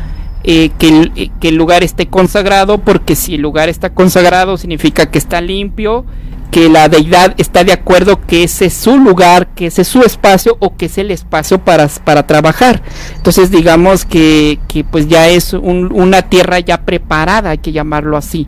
eh, 0.43 0.71
que, 0.77 0.87
el, 0.87 1.11
eh, 1.15 1.29
que, 1.39 1.49
el, 1.49 1.55
lugar 1.55 1.83
esté 1.83 2.07
consagrado, 2.07 2.77
porque 2.77 3.15
si 3.15 3.35
el 3.35 3.41
lugar 3.41 3.69
está 3.69 3.89
consagrado 3.89 4.57
significa 4.57 5.07
que 5.07 5.17
está 5.17 5.41
limpio, 5.41 6.05
que 6.51 6.69
la 6.69 6.87
deidad 6.87 7.35
está 7.37 7.63
de 7.63 7.73
acuerdo 7.73 8.25
que 8.25 8.43
ese 8.43 8.65
es 8.65 8.73
su 8.73 8.97
lugar, 8.97 9.47
que 9.47 9.67
ese 9.67 9.81
es 9.81 9.87
su 9.87 10.01
espacio 10.01 10.57
o 10.59 10.75
que 10.75 10.85
es 10.85 10.97
el 10.97 11.11
espacio 11.11 11.59
para, 11.59 11.87
para 12.03 12.25
trabajar. 12.25 12.81
Entonces 13.15 13.51
digamos 13.51 14.05
que, 14.05 14.59
que 14.67 14.83
pues 14.83 15.07
ya 15.07 15.27
es 15.27 15.53
un, 15.53 15.91
una 15.93 16.21
tierra 16.23 16.59
ya 16.59 16.81
preparada, 16.81 17.51
hay 17.51 17.57
que 17.57 17.73
llamarlo 17.73 18.17
así. 18.17 18.47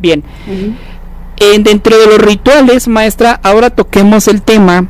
Bien. 0.00 0.24
Uh 0.48 0.52
-huh. 0.52 0.74
eh, 1.38 1.58
dentro 1.60 1.98
de 1.98 2.06
los 2.06 2.18
rituales, 2.18 2.88
maestra, 2.88 3.38
ahora 3.42 3.70
toquemos 3.70 4.28
el 4.28 4.42
tema 4.42 4.88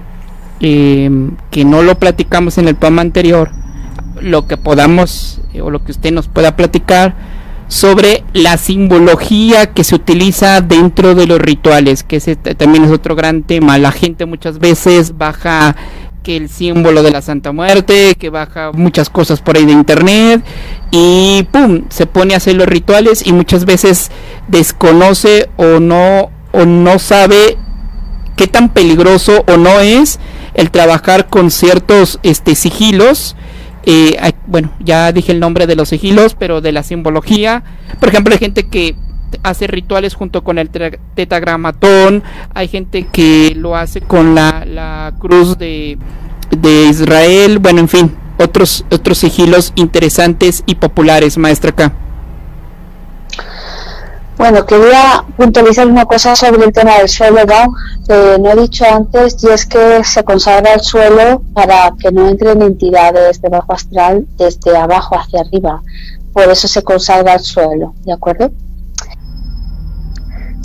eh, 0.61 1.11
que 1.51 1.65
no 1.65 1.83
lo 1.83 1.99
platicamos 1.99 2.59
en 2.59 2.69
el 2.69 2.77
programa 2.77 3.03
anterior, 3.03 3.51
lo 4.21 4.47
que 4.47 4.57
podamos 4.57 5.41
eh, 5.53 5.61
o 5.61 5.71
lo 5.71 5.85
que 5.85 5.93
usted 5.93 6.13
nos 6.13 6.29
pueda 6.29 6.57
platicar 6.57 7.15
sobre 7.69 8.25
la 8.33 8.57
simbología 8.57 9.73
que 9.73 9.85
se 9.85 9.95
utiliza 9.95 10.61
dentro 10.61 11.15
de 11.15 11.27
los 11.27 11.39
rituales, 11.39 12.05
que 12.05 12.17
ese 12.17 12.37
también 12.37 12.85
es 12.85 12.91
otro 12.91 13.17
gran 13.17 13.43
tema. 13.43 13.79
La 13.79 13.91
gente 13.91 14.27
muchas 14.27 14.59
veces 14.59 15.17
baja 15.17 15.75
que 16.23 16.37
el 16.37 16.49
símbolo 16.49 17.03
de 17.03 17.11
la 17.11 17.23
Santa 17.23 17.53
Muerte, 17.53 18.17
que 18.19 18.31
baja 18.31 18.73
muchas 18.73 19.11
cosas 19.11 19.41
por 19.41 19.57
ahí 19.57 19.67
de 19.67 19.73
internet 19.73 20.43
y 20.91 21.47
pum, 21.53 21.85
se 21.91 22.07
pone 22.07 22.35
a 22.35 22.39
hacer 22.39 22.57
los 22.57 22.67
rituales 22.67 23.27
y 23.27 23.33
muchas 23.33 23.67
veces 23.67 24.11
desconoce 24.49 25.49
o 25.57 25.81
no 25.81 26.31
o 26.53 26.65
no 26.65 26.99
sabe 26.99 27.59
qué 28.37 28.47
tan 28.47 28.71
peligroso 28.71 29.45
o 29.47 29.57
no 29.57 29.81
es 29.81 30.19
el 30.55 30.71
trabajar 30.71 31.29
con 31.29 31.51
ciertos 31.51 32.21
este 32.23 32.55
sigilos 32.55 33.37
eh, 33.87 34.17
hay, 34.21 34.35
bueno, 34.47 34.73
ya 34.81 35.13
dije 35.13 35.33
el 35.33 35.41
nombre 35.41 35.67
de 35.67 35.77
los 35.77 35.89
sigilos, 35.91 36.35
pero 36.39 36.61
de 36.61 36.73
la 36.73 36.83
simbología. 36.83 37.63
Por 38.01 38.09
ejemplo, 38.09 38.33
hay 38.33 38.39
gente 38.39 38.67
que 38.69 38.95
hace 39.43 39.67
rituales 39.67 40.15
junto 40.15 40.45
con 40.45 40.59
el 40.59 40.71
tetagramatón, 40.71 42.23
hay 42.55 42.69
gente 42.69 43.07
que 43.11 43.55
lo 43.57 43.77
hace 43.77 44.01
con 44.01 44.35
la, 44.35 44.65
la 44.65 45.15
cruz 45.19 45.59
de, 45.59 45.99
de, 46.57 46.87
Israel, 46.87 47.59
bueno, 47.59 47.81
en 47.81 47.89
fin, 47.89 48.15
otros, 48.39 48.85
otros 48.91 49.19
sigilos 49.19 49.73
interesantes 49.77 50.63
y 50.67 50.77
populares, 50.77 51.37
maestra. 51.39 51.75
Bueno, 54.45 54.67
quería 54.67 55.25
puntualizar 55.39 55.87
una 55.87 56.05
cosa 56.05 56.37
sobre 56.37 56.67
el 56.67 56.73
tema 56.75 56.99
del 56.99 57.09
suelo, 57.09 57.47
¿no? 57.47 57.73
Que 58.07 58.39
no 58.39 58.51
he 58.51 58.57
dicho 58.57 58.85
antes, 58.85 59.43
y 59.43 59.49
es 59.49 59.65
que 59.65 60.05
se 60.05 60.23
consagra 60.23 60.75
el 60.75 60.83
suelo 60.83 61.41
para 61.55 61.95
que 61.99 62.13
no 62.13 62.29
entren 62.29 62.61
entidades 62.61 63.41
de 63.41 63.49
bajo 63.49 63.73
astral 63.73 64.27
desde 64.37 64.77
abajo 64.77 65.19
hacia 65.19 65.41
arriba. 65.41 65.81
Por 66.35 66.43
eso 66.51 66.69
se 66.69 66.83
consagra 66.83 67.33
el 67.33 67.41
suelo, 67.41 67.95
¿de 68.05 68.13
acuerdo? 68.13 68.51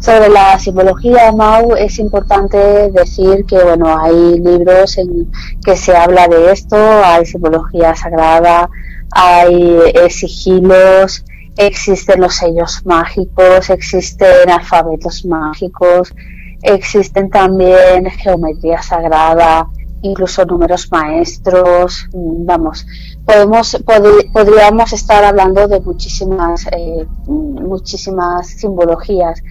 Sobre 0.02 0.28
la 0.28 0.60
simbología 0.60 1.32
Mau 1.32 1.74
es 1.78 2.00
importante 2.00 2.58
decir 2.92 3.46
que 3.46 3.64
bueno 3.64 3.98
hay 3.98 4.40
libros 4.40 4.98
en 4.98 5.32
que 5.64 5.78
se 5.78 5.96
habla 5.96 6.28
de 6.28 6.52
esto, 6.52 6.76
hay 6.76 7.26
simbología 7.26 7.96
sagrada, 7.96 8.70
hay 9.12 9.80
eh, 9.94 10.10
sigilos, 10.10 11.24
existen 11.60 12.22
los 12.22 12.36
sellos 12.36 12.82
mágicos, 12.86 13.70
existen 13.70 14.50
alfabetos 14.50 15.26
mágicos, 15.26 16.14
existen 16.62 17.30
también 17.30 18.10
geometría 18.10 18.82
sagrada, 18.82 19.68
incluso 20.02 20.46
números 20.46 20.90
maestros, 20.90 22.08
vamos, 22.14 22.88
podemos 23.26 23.78
pod 23.86 24.06
podríamos 24.32 24.94
estar 24.94 25.24
hablando 25.26 25.68
de 25.68 25.82
muchísimas 25.82 26.66
eh, 26.68 27.06
muchísimas 27.28 28.48
simbologías. 28.48 29.42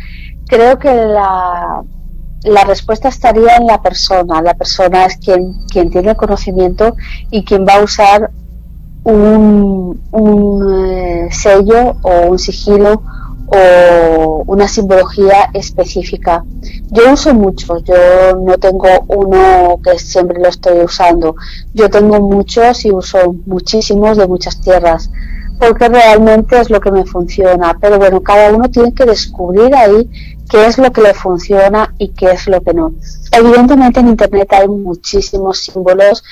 Creo 0.47 0.79
que 0.79 0.95
la 0.95 1.85
la 2.45 2.65
respuesta 2.65 3.09
estaría 3.09 3.57
en 3.57 3.67
la 3.67 3.83
persona. 3.83 4.41
La 4.43 4.55
persona 4.55 5.07
es 5.07 5.17
quien, 5.17 5.55
quien 5.71 5.91
tiene 5.91 6.11
el 6.11 6.17
conocimiento 6.17 6.97
y 7.31 7.45
quien 7.45 7.67
va 7.67 7.75
a 7.75 7.83
usar 7.83 8.31
un, 9.05 10.01
un 10.13 10.85
eh, 10.87 11.29
sello 11.31 11.97
o 12.03 12.31
un 12.31 12.39
sigilo 12.39 13.03
o 13.47 14.45
una 14.47 14.69
simbología 14.69 15.51
específica. 15.55 16.45
Yo 16.91 17.13
uso 17.13 17.35
muchos, 17.35 17.83
yo 17.85 17.95
no 18.45 18.59
tengo 18.59 18.89
uno 19.09 19.81
que 19.83 19.99
siempre 19.99 20.39
lo 20.39 20.49
estoy 20.49 20.81
usando. 20.85 21.35
Yo 21.73 21.89
tengo 21.89 22.21
muchos 22.21 22.85
y 22.85 22.91
uso 22.91 23.35
muchísimos 23.47 24.17
de 24.17 24.27
muchas 24.27 24.61
tierras 24.61 25.11
porque 25.59 25.89
realmente 25.89 26.61
es 26.61 26.71
lo 26.71 26.81
que 26.81 26.93
me 26.93 27.05
funciona. 27.05 27.77
Pero 27.81 27.99
bueno, 27.99 28.23
cada 28.23 28.53
uno 28.53 28.71
tiene 28.71 28.95
que 28.95 29.05
descubrir 29.05 29.75
ahí 29.75 30.09
qué 30.49 30.67
es 30.67 30.79
lo 30.79 30.91
que 30.93 31.03
le 31.03 31.15
funciona 31.15 31.95
y 31.99 32.09
qué 32.09 32.31
es 32.33 32.47
lo 32.47 32.61
que 32.61 32.75
no. 32.75 32.93
Evidentemente 33.33 34.01
en 34.01 34.09
Internet 34.09 34.49
hay 34.53 34.69
muchísimos 34.69 35.59
símbolos, 35.59 36.25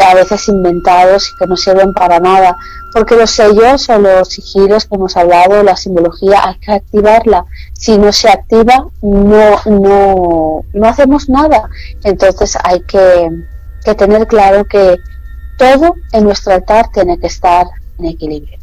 a 0.00 0.14
veces 0.14 0.48
inventados 0.48 1.30
y 1.30 1.38
que 1.38 1.46
no 1.46 1.56
sirven 1.56 1.92
para 1.92 2.20
nada, 2.20 2.56
porque 2.92 3.16
los 3.16 3.30
sellos 3.30 3.88
o 3.88 3.98
los 3.98 4.28
sigilos 4.28 4.86
que 4.86 4.94
hemos 4.96 5.16
hablado, 5.16 5.62
la 5.62 5.76
simbología, 5.76 6.44
hay 6.44 6.58
que 6.58 6.72
activarla. 6.72 7.44
Si 7.72 7.96
no 7.98 8.12
se 8.12 8.28
activa, 8.28 8.86
no, 9.02 9.60
no, 9.66 10.64
no 10.72 10.88
hacemos 10.88 11.28
nada. 11.28 11.68
Entonces 12.04 12.56
hay 12.62 12.80
que, 12.82 13.30
que 13.84 13.94
tener 13.94 14.26
claro 14.26 14.64
que 14.64 14.96
todo 15.58 15.94
en 16.12 16.24
nuestro 16.24 16.54
altar 16.54 16.90
tiene 16.92 17.18
que 17.18 17.26
estar 17.26 17.66
en 17.98 18.06
equilibrio. 18.06 18.59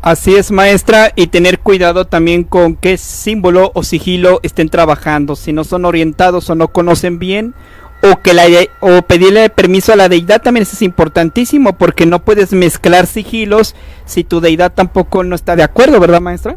Así 0.00 0.36
es, 0.36 0.52
maestra, 0.52 1.12
y 1.16 1.26
tener 1.26 1.58
cuidado 1.58 2.04
también 2.06 2.44
con 2.44 2.76
qué 2.76 2.96
símbolo 2.96 3.72
o 3.74 3.82
sigilo 3.82 4.38
estén 4.44 4.68
trabajando, 4.68 5.34
si 5.34 5.52
no 5.52 5.64
son 5.64 5.84
orientados 5.84 6.48
o 6.50 6.54
no 6.54 6.68
conocen 6.68 7.18
bien, 7.18 7.54
o 8.02 8.22
que 8.22 8.32
la 8.32 8.44
o 8.80 9.02
pedirle 9.02 9.50
permiso 9.50 9.92
a 9.92 9.96
la 9.96 10.08
deidad 10.08 10.40
también 10.40 10.62
es 10.62 10.82
importantísimo, 10.82 11.72
porque 11.72 12.06
no 12.06 12.20
puedes 12.20 12.52
mezclar 12.52 13.06
sigilos 13.06 13.74
si 14.04 14.22
tu 14.22 14.40
deidad 14.40 14.72
tampoco 14.72 15.24
no 15.24 15.34
está 15.34 15.56
de 15.56 15.64
acuerdo, 15.64 15.98
¿verdad, 15.98 16.20
maestra? 16.20 16.56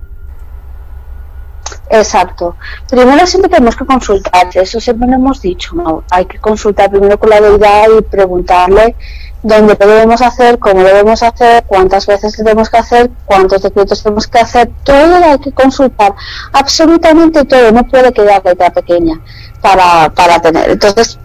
Exacto. 1.89 2.56
Primero 2.89 3.25
siempre 3.25 3.49
tenemos 3.49 3.75
que 3.75 3.86
consultar, 3.86 4.47
eso 4.54 4.80
siempre 4.80 5.08
lo 5.10 5.15
hemos 5.15 5.41
dicho, 5.41 5.75
¿no? 5.75 6.04
Hay 6.12 6.25
que 6.25 6.38
consultar 6.38 6.89
primero 6.89 7.19
con 7.19 7.30
la 7.30 7.41
deidad 7.41 7.88
y 7.97 8.01
preguntarle 8.04 8.95
donde 9.43 9.75
debemos 9.75 10.21
hacer, 10.21 10.60
cómo 10.60 10.84
debemos 10.84 11.23
hacer, 11.23 11.63
cuántas 11.65 12.06
veces 12.06 12.36
tenemos 12.36 12.69
que 12.69 12.77
hacer, 12.77 13.12
cuántos 13.25 13.62
decretos 13.62 14.04
tenemos 14.04 14.27
que 14.27 14.39
hacer, 14.39 14.71
todo 14.84 15.15
hay 15.15 15.39
que 15.39 15.51
consultar, 15.51 16.13
absolutamente 16.54 17.45
todo, 17.45 17.71
no 17.71 17.88
puede 17.88 18.13
quedar 18.13 18.43
letra 18.45 18.69
pequeña 18.69 19.19
para, 19.62 20.10
para 20.13 20.39
tener. 20.39 20.69
Entonces, 20.69 21.17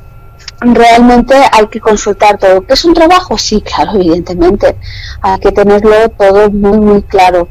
realmente 0.60 1.34
hay 1.52 1.66
que 1.68 1.80
consultar 1.80 2.38
todo. 2.38 2.64
¿Es 2.68 2.84
un 2.84 2.94
trabajo? 2.94 3.36
Sí, 3.36 3.60
claro, 3.60 3.92
evidentemente. 3.94 4.76
Hay 5.20 5.38
que 5.40 5.52
tenerlo 5.52 6.08
todo 6.10 6.50
muy, 6.50 6.78
muy 6.78 7.02
claro. 7.02 7.48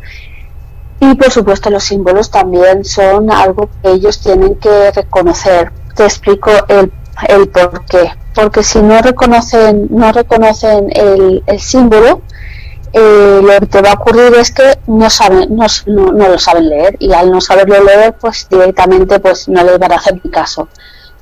Y 0.99 1.13
por 1.15 1.29
supuesto 1.31 1.69
los 1.69 1.83
símbolos 1.83 2.31
también 2.31 2.85
son 2.85 3.31
algo 3.31 3.69
que 3.81 3.91
ellos 3.91 4.19
tienen 4.19 4.55
que 4.55 4.91
reconocer. 4.91 5.71
Te 5.95 6.03
explico 6.03 6.51
el, 6.67 6.91
el 7.27 7.47
por 7.49 7.85
qué 7.85 8.11
porque 8.35 8.63
si 8.63 8.81
no 8.81 9.01
reconocen, 9.01 9.87
no 9.89 10.11
reconocen 10.11 10.89
el, 10.93 11.41
símbolo, 11.57 12.21
eh, 12.91 13.39
lo 13.41 13.67
que 13.67 13.81
va 13.81 13.91
a 13.91 13.93
ocurrir 13.93 14.33
es 14.35 14.51
que 14.51 14.77
no 14.87 15.09
saben, 15.09 15.55
no, 15.55 15.65
no, 15.87 16.11
lo 16.11 16.37
saben 16.37 16.69
leer 16.69 16.97
y 16.99 17.13
al 17.13 17.31
no 17.31 17.39
saberlo 17.39 17.81
leer, 17.81 18.13
pues 18.19 18.47
directamente 18.49 19.19
pues 19.19 19.47
no 19.47 19.63
les 19.63 19.79
van 19.79 19.93
a 19.93 19.95
hacer 19.95 20.19
ni 20.21 20.29
caso. 20.29 20.67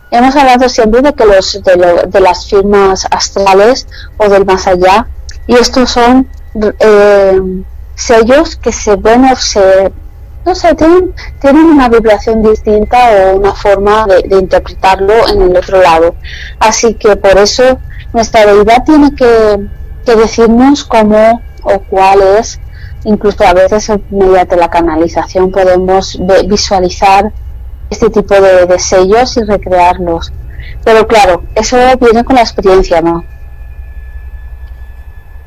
Hemos 0.10 0.36
hablado 0.36 0.68
siempre 0.70 1.02
de 1.02 1.14
que 1.14 1.26
los 1.26 1.62
de, 1.64 2.04
de 2.08 2.20
las 2.20 2.48
firmas 2.48 3.08
astrales 3.10 3.88
o 4.18 4.28
del 4.28 4.46
más 4.46 4.68
allá 4.68 5.08
y 5.48 5.56
estos 5.56 5.92
son 5.92 6.28
eh, 6.80 7.42
sellos 7.96 8.56
que 8.56 8.72
se 8.72 8.96
ven 8.96 9.36
se 9.36 9.92
no 10.46 10.56
sé, 10.56 10.76
tienen, 10.76 11.14
tienen 11.40 11.66
una 11.66 11.90
vibración 11.90 12.42
distinta 12.42 12.98
o 13.12 13.38
una 13.38 13.54
forma 13.54 14.06
de, 14.08 14.38
interpretarlo 14.38 15.28
en 15.30 15.42
el 15.42 15.58
otro 15.58 15.82
lado. 15.82 16.16
Así 16.60 16.96
que 16.96 17.16
por 17.16 17.38
eso 17.38 17.80
nuestra 18.14 18.46
deidad 18.46 18.84
tiene 18.84 19.16
que, 19.16 19.60
decirnos 20.06 20.84
cómo 20.84 21.42
o 21.64 21.80
cuál 21.90 22.22
es, 22.38 22.60
incluso 23.06 23.46
a 23.46 23.54
veces 23.54 23.90
mediante 24.10 24.58
la 24.58 24.70
canalización 24.70 25.50
podemos 25.50 26.20
visualizar 26.46 27.32
este 27.90 28.10
tipo 28.10 28.36
de, 28.36 28.66
de 28.66 28.80
sellos 28.80 29.38
y 29.38 29.44
recrearlos. 29.44 30.34
Pero 30.84 31.08
claro, 31.08 31.44
eso 31.56 31.78
viene 32.02 32.26
con 32.26 32.36
la 32.36 32.42
experiencia, 32.42 33.02
¿no? 33.02 33.24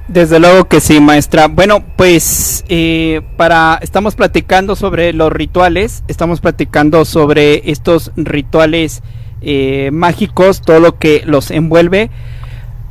Desde 0.09 0.39
luego 0.39 0.69
que 0.69 0.81
sí, 0.81 1.01
maestra. 1.01 1.49
Bueno, 1.49 1.83
pues 1.97 2.65
eh, 2.69 3.23
para 3.37 3.79
estamos 3.83 4.15
platicando 4.15 4.77
sobre 4.77 5.13
los 5.13 5.33
rituales, 5.33 6.05
estamos 6.07 6.41
platicando 6.41 7.05
sobre 7.05 7.69
estos 7.71 8.13
rituales 8.17 9.03
eh, 9.41 9.91
mágicos, 9.93 10.63
todo 10.63 10.79
lo 10.79 10.99
que 10.99 11.23
los 11.25 11.51
envuelve. 11.51 12.11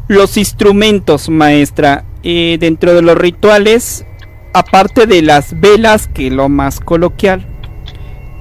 Los 0.10 0.36
instrumentos, 0.36 1.30
maestra, 1.30 2.04
eh, 2.24 2.58
dentro 2.60 2.94
de 2.94 3.02
los 3.02 3.18
rituales, 3.18 4.06
aparte 4.54 5.08
de 5.08 5.22
las 5.22 5.60
velas, 5.60 6.08
que 6.08 6.30
lo 6.30 6.50
más 6.50 6.82
coloquial, 6.82 7.48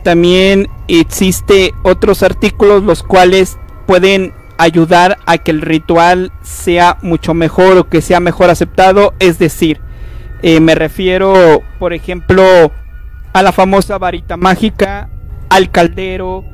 también 0.02 0.68
existe 0.88 1.72
otros 1.84 2.24
artículos 2.24 2.82
los 2.82 3.02
cuales 3.04 3.56
pueden 3.86 4.34
ayudar 4.58 5.18
a 5.26 5.38
que 5.38 5.50
el 5.50 5.60
ritual 5.60 6.32
sea 6.42 6.98
mucho 7.02 7.34
mejor 7.34 7.76
o 7.78 7.88
que 7.88 8.00
sea 8.00 8.20
mejor 8.20 8.50
aceptado. 8.50 9.14
Es 9.18 9.38
decir, 9.38 9.80
eh, 10.42 10.60
me 10.60 10.74
refiero, 10.74 11.62
por 11.78 11.92
ejemplo, 11.92 12.44
a 13.32 13.42
la 13.42 13.52
famosa 13.52 13.98
varita 13.98 14.36
mágica, 14.36 15.08
al 15.48 15.70
caldero, 15.70 16.44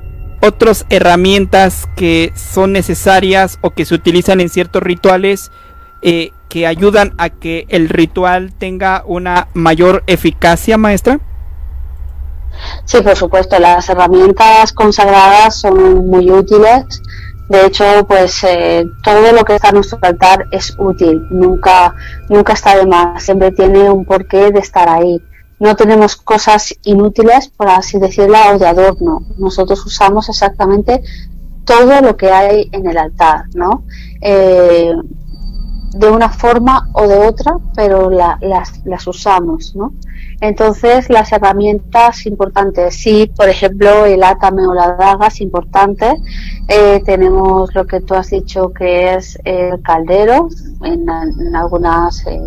otras 0.40 0.86
herramientas 0.88 1.88
que 1.96 2.32
son 2.34 2.72
necesarias 2.72 3.58
o 3.60 3.70
que 3.70 3.84
se 3.84 3.94
utilizan 3.94 4.40
en 4.40 4.48
ciertos 4.48 4.82
rituales 4.82 5.50
eh, 6.02 6.32
que 6.48 6.66
ayudan 6.66 7.14
a 7.18 7.28
que 7.28 7.66
el 7.68 7.88
ritual 7.88 8.52
tenga 8.52 9.04
una 9.06 9.48
mayor 9.54 10.02
eficacia, 10.06 10.78
maestra. 10.78 11.20
Sí, 12.84 13.00
por 13.02 13.16
supuesto, 13.16 13.58
las 13.58 13.88
herramientas 13.88 14.72
consagradas 14.72 15.60
son 15.60 16.06
muy 16.06 16.30
útiles 16.30 17.02
de 17.50 17.66
hecho, 17.66 17.84
pues 18.06 18.44
eh, 18.44 18.86
todo 19.02 19.32
lo 19.32 19.44
que 19.44 19.56
está 19.56 19.70
a 19.70 19.72
nuestro 19.72 19.98
altar 20.02 20.46
es 20.52 20.72
útil, 20.78 21.26
nunca, 21.30 21.96
nunca 22.28 22.52
está 22.52 22.76
de 22.76 22.86
más, 22.86 23.24
siempre 23.24 23.50
tiene 23.50 23.90
un 23.90 24.04
porqué 24.04 24.52
de 24.52 24.60
estar 24.60 24.88
ahí. 24.88 25.20
No 25.58 25.74
tenemos 25.74 26.14
cosas 26.14 26.72
inútiles, 26.84 27.48
por 27.48 27.68
así 27.68 27.98
decirlo, 27.98 28.38
o 28.54 28.58
de 28.58 28.68
adorno. 28.68 29.26
Nosotros 29.36 29.84
usamos 29.84 30.28
exactamente 30.28 31.02
todo 31.64 32.00
lo 32.00 32.16
que 32.16 32.30
hay 32.30 32.68
en 32.70 32.86
el 32.86 32.96
altar, 32.96 33.46
¿no? 33.52 33.82
Eh, 34.20 34.92
de 35.92 36.08
una 36.10 36.28
forma 36.28 36.88
o 36.92 37.06
de 37.06 37.18
otra, 37.18 37.56
pero 37.74 38.10
las, 38.10 38.84
las 38.84 39.06
usamos, 39.06 39.74
¿no? 39.74 39.92
Entonces, 40.40 41.10
las 41.10 41.32
herramientas 41.32 42.24
importantes, 42.24 42.94
sí, 42.94 43.30
por 43.36 43.48
ejemplo, 43.48 44.06
el 44.06 44.22
atame 44.22 44.66
o 44.66 44.72
la 44.72 44.92
daga 44.92 45.26
es 45.26 45.40
importante. 45.42 46.14
Eh, 46.66 47.02
tenemos 47.04 47.74
lo 47.74 47.86
que 47.86 48.00
tú 48.00 48.14
has 48.14 48.30
dicho 48.30 48.72
que 48.72 49.14
es 49.14 49.38
el 49.44 49.82
caldero, 49.82 50.48
en, 50.82 51.10
algunas 51.54 52.26
eh, 52.26 52.40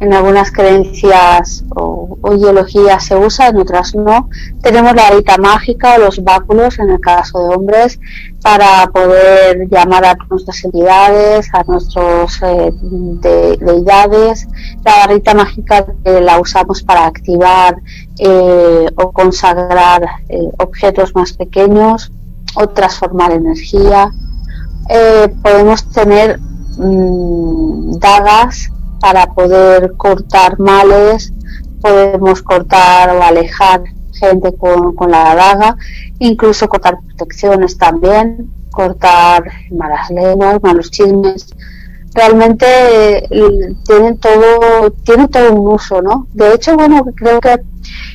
en 0.00 0.14
algunas 0.14 0.50
creencias 0.50 1.62
o, 1.76 2.18
ideologías 2.34 3.04
se 3.04 3.16
usa, 3.16 3.48
en 3.48 3.58
otras 3.58 3.94
no. 3.94 4.30
Tenemos 4.62 4.94
la 4.94 5.10
varita 5.10 5.36
mágica 5.36 5.96
o 5.96 5.98
los 5.98 6.24
báculos, 6.24 6.78
en 6.78 6.90
el 6.90 7.00
caso 7.00 7.38
de 7.38 7.54
hombres, 7.54 8.00
para 8.42 8.86
poder 8.92 9.68
llamar 9.68 10.04
a 10.06 10.16
nuestras 10.28 10.64
entidades, 10.64 11.48
a 11.52 11.64
nuestros 11.64 12.40
eh, 12.42 12.72
deidades. 13.60 14.48
La 14.84 15.06
varita 15.06 15.34
mágica 15.34 15.86
la 16.04 16.40
usamos 16.40 16.82
para 16.82 17.06
activar 17.06 17.76
eh, 18.18 18.86
o 18.96 19.12
consagrar 19.12 20.02
eh, 20.28 20.38
objetos 20.58 21.14
más 21.14 21.34
pequeños 21.34 22.10
o 22.54 22.66
transformar 22.68 23.32
energía. 23.32 24.10
podemos 25.42 25.84
tener 25.90 26.40
mm, 26.78 27.98
dagas 27.98 28.70
para 29.00 29.26
poder 29.26 29.94
cortar 29.96 30.58
males, 30.58 31.32
podemos 31.80 32.42
cortar 32.42 33.16
o 33.16 33.22
alejar 33.22 33.82
gente 34.12 34.54
con, 34.56 34.94
con 34.94 35.10
la 35.10 35.34
daga, 35.34 35.76
incluso 36.18 36.68
cortar 36.68 36.98
protecciones 37.06 37.78
también, 37.78 38.50
cortar 38.70 39.44
malas 39.70 40.10
lenguas, 40.10 40.62
malos 40.62 40.90
chismes. 40.90 41.46
Realmente 42.12 42.66
eh, 43.30 43.74
tienen 43.86 44.18
todo, 44.18 44.90
tiene 45.04 45.28
todo 45.28 45.52
un 45.52 45.74
uso, 45.74 46.02
¿no? 46.02 46.26
De 46.32 46.54
hecho, 46.54 46.74
bueno, 46.76 47.04
creo 47.14 47.40
que 47.40 47.60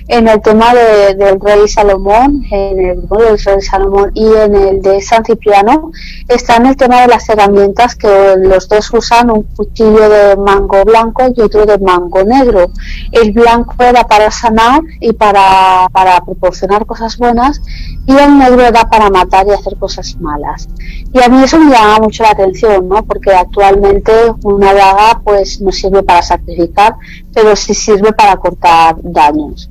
en 0.07 0.27
el 0.27 0.41
tema 0.41 0.73
del 0.73 1.39
rey 1.39 1.67
Salomón, 1.67 2.43
en 2.51 2.79
el 2.79 3.01
del 3.07 3.39
rey 3.39 3.61
Salomón 3.61 4.11
y 4.13 4.25
en 4.25 4.55
el 4.55 4.81
de 4.81 5.01
San 5.01 5.25
Cipriano, 5.25 5.91
está 6.27 6.57
en 6.57 6.67
el 6.67 6.77
tema 6.77 7.01
de 7.01 7.07
las 7.07 7.27
herramientas 7.27 7.95
que 7.95 8.35
los 8.37 8.69
dos 8.69 8.93
usan 8.93 9.31
un 9.31 9.43
cuchillo 9.43 10.07
de 10.09 10.35
mango 10.35 10.83
blanco 10.85 11.23
y 11.35 11.41
otro 11.41 11.65
de 11.65 11.79
mango 11.79 12.23
negro. 12.23 12.71
El 13.11 13.31
blanco 13.31 13.75
era 13.79 14.03
para 14.05 14.29
sanar 14.29 14.81
y 14.99 15.13
para, 15.13 15.87
para 15.91 16.21
proporcionar 16.21 16.85
cosas 16.85 17.17
buenas 17.17 17.61
y 18.05 18.15
el 18.15 18.37
negro 18.37 18.61
era 18.61 18.87
para 18.87 19.09
matar 19.09 19.47
y 19.47 19.51
hacer 19.51 19.75
cosas 19.77 20.15
malas. 20.19 20.67
Y 21.13 21.21
a 21.21 21.29
mí 21.29 21.43
eso 21.43 21.57
me 21.57 21.71
llama 21.71 21.99
mucho 21.99 22.23
la 22.23 22.31
atención, 22.31 22.87
¿no? 22.87 23.03
Porque 23.03 23.31
actualmente 23.31 24.11
una 24.43 24.73
daga 24.73 25.21
pues 25.23 25.59
no 25.61 25.71
sirve 25.71 26.03
para 26.03 26.21
sacrificar, 26.21 26.95
pero 27.33 27.55
sí 27.55 27.73
sirve 27.73 28.13
para 28.13 28.35
cortar 28.37 28.97
daños. 29.01 29.69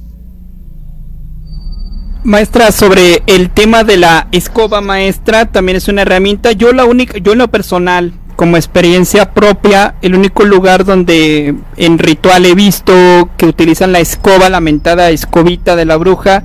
Maestra, 2.25 2.73
sobre 2.73 3.23
el 3.27 3.51
tema 3.51 3.85
de 3.85 3.99
la 3.99 4.29
escoba 4.33 4.81
maestra, 4.81 5.45
también 5.45 5.77
es 5.77 5.89
una 5.89 6.03
herramienta. 6.03 6.53
Yo 6.53 6.73
la 6.73 6.87
única, 6.87 7.19
yo 7.19 7.33
en 7.33 7.39
lo 7.39 7.49
personal, 7.49 8.15
como 8.35 8.57
experiencia 8.57 9.35
propia, 9.35 9.97
el 10.01 10.15
único 10.15 10.45
lugar 10.45 10.87
donde 10.87 11.55
en 11.77 11.99
ritual 11.99 12.47
he 12.47 12.55
visto 12.55 13.29
que 13.37 13.45
utilizan 13.45 13.93
la 13.93 14.01
escoba, 14.01 14.49
la 14.49 14.61
mentada 14.61 15.11
escobita 15.11 15.77
de 15.77 15.85
la 15.85 15.99
bruja, 15.99 16.45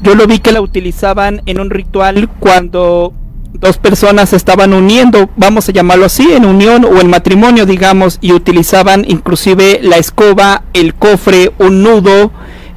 yo 0.00 0.14
lo 0.14 0.28
vi 0.28 0.38
que 0.38 0.52
la 0.52 0.60
utilizaban 0.60 1.42
en 1.46 1.58
un 1.58 1.70
ritual 1.70 2.28
cuando 2.38 3.12
dos 3.52 3.78
personas 3.78 4.32
estaban 4.32 4.72
uniendo, 4.74 5.28
vamos 5.36 5.68
a 5.68 5.72
llamarlo 5.72 6.04
así, 6.04 6.30
en 6.34 6.44
unión 6.44 6.84
o 6.84 7.00
en 7.00 7.10
matrimonio, 7.10 7.66
digamos, 7.66 8.18
y 8.20 8.30
utilizaban 8.30 9.04
inclusive 9.08 9.80
la 9.82 9.96
escoba, 9.96 10.62
el 10.72 10.94
cofre, 10.94 11.50
un 11.58 11.82
nudo 11.82 12.30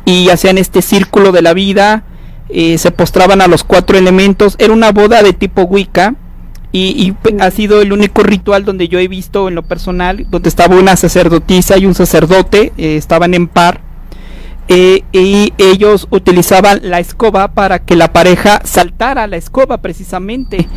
y 0.04 0.30
hacían 0.30 0.58
este 0.58 0.82
círculo 0.82 1.32
de 1.32 1.44
la 1.44 1.54
vida 1.54 2.06
eh, 2.50 2.78
se 2.78 2.92
postraban 2.92 3.42
a 3.42 3.48
los 3.48 3.64
cuatro 3.64 3.98
elementos. 3.98 4.56
Era 4.60 4.74
una 4.74 4.92
boda 4.92 5.24
de 5.24 5.34
tipo 5.34 5.64
Wicca. 5.64 6.16
Y, 6.72 7.16
ha 7.40 7.50
sido 7.50 7.82
el 7.82 7.92
único 7.92 8.22
ritual 8.22 8.64
donde 8.64 8.88
yo 8.88 9.00
he 9.00 9.08
visto 9.08 9.48
en 9.48 9.56
lo 9.56 9.64
personal, 9.64 10.28
donde 10.30 10.50
estaba 10.50 10.76
una 10.76 10.96
sacerdotisa 10.96 11.80
y 11.80 11.88
un 11.88 11.96
sacerdote, 11.96 12.74
eh, 12.78 12.96
estaban 12.96 13.34
en 13.34 13.48
par, 13.48 13.82
eh, 14.68 15.02
y 15.12 15.52
ellos 15.58 16.08
utilizaban 16.12 16.82
la 16.84 17.00
escoba 17.00 17.48
para 17.54 17.80
que 17.80 17.96
la 17.96 18.14
pareja 18.14 18.62
saltara 18.66 19.26
la 19.26 19.38
escoba 19.38 19.80
precisamente. 19.80 20.68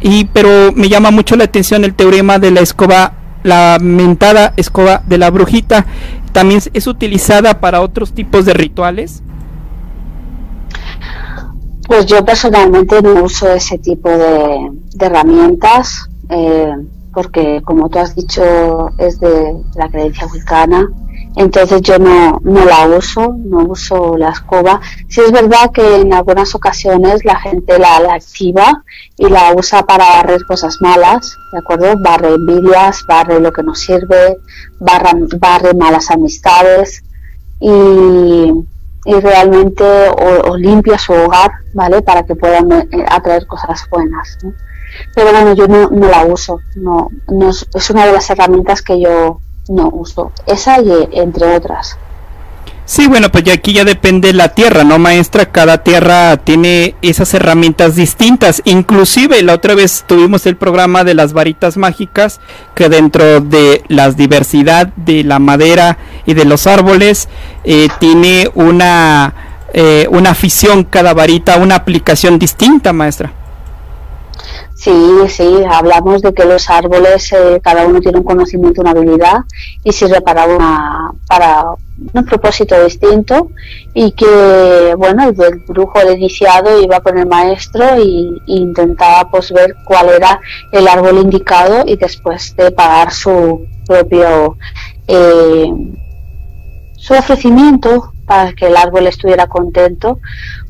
Y 0.00 0.24
pero 0.24 0.72
me 0.74 0.88
llama 0.88 1.12
mucho 1.12 1.36
la 1.36 1.44
atención 1.44 1.84
el 1.84 1.94
teorema 1.94 2.40
de 2.40 2.50
la 2.50 2.60
escoba 2.60 3.12
la 3.44 3.78
mentada 3.80 4.52
escoba 4.56 5.04
de 5.06 5.18
la 5.18 5.30
brujita 5.30 5.86
también 6.36 6.60
es 6.74 6.86
utilizada 6.86 7.60
para 7.60 7.80
otros 7.80 8.12
tipos 8.12 8.44
de 8.44 8.52
rituales. 8.52 9.22
Pues 11.86 12.06
yo 12.06 12.24
personalmente 12.24 13.00
no 13.02 13.22
uso 13.22 13.50
ese 13.52 13.78
tipo 13.78 14.08
de, 14.08 14.72
herramientas 14.98 16.08
eh, 16.30 16.74
porque 17.12 17.62
como 17.64 17.88
tú 17.88 17.98
has 17.98 18.14
dicho 18.14 18.90
es 18.98 19.20
de 19.20 19.56
la 19.74 19.88
creencia 19.88 20.26
vulcana 20.26 20.88
entonces 21.36 21.82
yo 21.82 21.98
no, 21.98 22.40
no 22.42 22.64
la 22.64 22.86
uso, 22.86 23.36
no 23.38 23.58
uso 23.58 24.16
la 24.16 24.30
escoba. 24.30 24.80
Sí 25.08 25.20
es 25.20 25.30
verdad 25.30 25.70
que 25.70 26.00
en 26.00 26.14
algunas 26.14 26.54
ocasiones 26.54 27.26
la 27.26 27.38
gente 27.38 27.78
la, 27.78 27.96
activa 28.14 28.82
y 29.18 29.28
la 29.28 29.52
usa 29.54 29.84
para 29.84 30.08
barrer 30.08 30.46
cosas 30.46 30.78
malas, 30.80 31.36
¿de 31.52 31.58
acuerdo? 31.58 31.94
Barre 31.98 32.34
envidias, 32.34 33.04
barre 33.06 33.38
lo 33.38 33.52
que 33.52 33.62
no 33.62 33.74
sirve, 33.74 34.38
barra, 34.80 35.12
barre 35.38 35.74
malas 35.74 36.10
amistades 36.10 37.04
y, 37.60 38.50
realmente 39.20 39.84
o, 39.84 40.56
limpia 40.56 40.98
su 40.98 41.12
hogar, 41.12 41.50
¿vale? 41.74 42.02
Para 42.02 42.24
que 42.24 42.34
puedan 42.34 42.70
eh, 42.72 42.88
atraer 43.08 43.46
cosas 43.46 43.84
buenas. 43.90 44.38
Pero 45.14 45.30
bueno, 45.30 45.54
yo 45.54 45.68
no, 45.68 45.90
no 45.90 46.08
la 46.08 46.24
uso, 46.24 46.60
no, 46.74 47.10
no 47.28 47.50
es 47.50 47.90
una 47.90 48.06
de 48.06 48.12
las 48.12 48.30
herramientas 48.30 48.82
que 48.82 49.00
yo 49.00 49.40
no 49.68 49.88
uso 49.92 50.32
esa 50.46 50.80
y 50.80 51.08
entre 51.12 51.56
otras. 51.56 51.98
Sí, 52.88 53.08
bueno, 53.08 53.32
pues 53.32 53.42
ya 53.42 53.54
aquí 53.54 53.72
ya 53.72 53.84
depende 53.84 54.32
la 54.32 54.50
tierra, 54.50 54.84
¿no, 54.84 55.00
maestra? 55.00 55.46
Cada 55.46 55.78
tierra 55.78 56.36
tiene 56.36 56.94
esas 57.02 57.34
herramientas 57.34 57.96
distintas. 57.96 58.62
Inclusive 58.64 59.42
la 59.42 59.54
otra 59.54 59.74
vez 59.74 60.04
tuvimos 60.06 60.46
el 60.46 60.54
programa 60.54 61.02
de 61.02 61.14
las 61.14 61.32
varitas 61.32 61.76
mágicas, 61.76 62.40
que 62.76 62.88
dentro 62.88 63.40
de 63.40 63.82
la 63.88 64.12
diversidad 64.12 64.86
de 64.94 65.24
la 65.24 65.40
madera 65.40 65.98
y 66.26 66.34
de 66.34 66.44
los 66.44 66.68
árboles, 66.68 67.28
eh, 67.64 67.88
tiene 67.98 68.50
una, 68.54 69.34
eh, 69.74 70.06
una 70.08 70.30
afición 70.30 70.84
cada 70.84 71.12
varita, 71.12 71.56
una 71.56 71.74
aplicación 71.74 72.38
distinta, 72.38 72.92
maestra. 72.92 73.32
Sí, 74.76 74.92
sí, 75.28 75.64
hablamos 75.70 76.20
de 76.20 76.34
que 76.34 76.44
los 76.44 76.68
árboles, 76.68 77.32
eh, 77.32 77.60
cada 77.62 77.86
uno 77.86 77.98
tiene 77.98 78.18
un 78.18 78.24
conocimiento, 78.24 78.82
una 78.82 78.90
habilidad 78.90 79.38
y 79.82 79.90
sirve 79.90 80.20
para, 80.20 80.44
una, 80.44 81.12
para 81.26 81.64
un 82.12 82.24
propósito 82.26 82.84
distinto 82.84 83.50
y 83.94 84.12
que, 84.12 84.94
bueno, 84.98 85.30
el, 85.30 85.34
brujo 85.66 85.98
el 86.00 86.18
iniciado 86.18 86.78
iba 86.78 87.00
con 87.00 87.16
el 87.16 87.26
maestro 87.26 87.98
y, 87.98 88.42
intentaba 88.48 89.30
pues 89.30 89.50
ver 89.50 89.74
cuál 89.86 90.10
era 90.10 90.38
el 90.72 90.86
árbol 90.86 91.18
indicado 91.18 91.84
y 91.86 91.96
después 91.96 92.54
de 92.56 92.70
pagar 92.70 93.12
su 93.12 93.66
propio 93.86 94.58
eh, 95.08 95.72
su 96.96 97.14
ofrecimiento 97.14 98.12
para 98.26 98.52
que 98.52 98.66
el 98.66 98.76
árbol 98.76 99.06
estuviera 99.06 99.46
contento, 99.46 100.18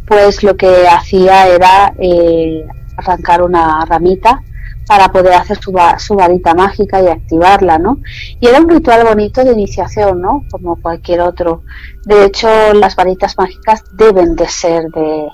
pues 0.06 0.44
lo 0.44 0.56
que 0.56 0.86
hacía 0.86 1.48
era 1.48 1.92
eh, 1.98 2.64
arrancar 2.96 3.42
una 3.42 3.84
ramita 3.84 4.42
para 4.86 5.10
poder 5.10 5.34
hacer 5.34 5.58
su, 5.60 5.76
su, 5.98 6.14
varita 6.14 6.54
mágica 6.54 7.02
y 7.02 7.08
activarla, 7.08 7.78
¿no? 7.78 7.98
Y 8.40 8.46
era 8.46 8.60
un 8.60 8.68
ritual 8.68 9.04
bonito 9.04 9.44
de 9.44 9.52
iniciación, 9.52 10.20
¿no? 10.20 10.44
Como 10.50 10.80
cualquier 10.80 11.22
otro. 11.22 11.62
De 12.04 12.24
hecho, 12.24 12.48
las 12.72 12.94
varitas 12.94 13.36
mágicas 13.36 13.82
deben 13.92 14.36
de 14.36 14.48
ser 14.48 14.84
de, 14.90 15.26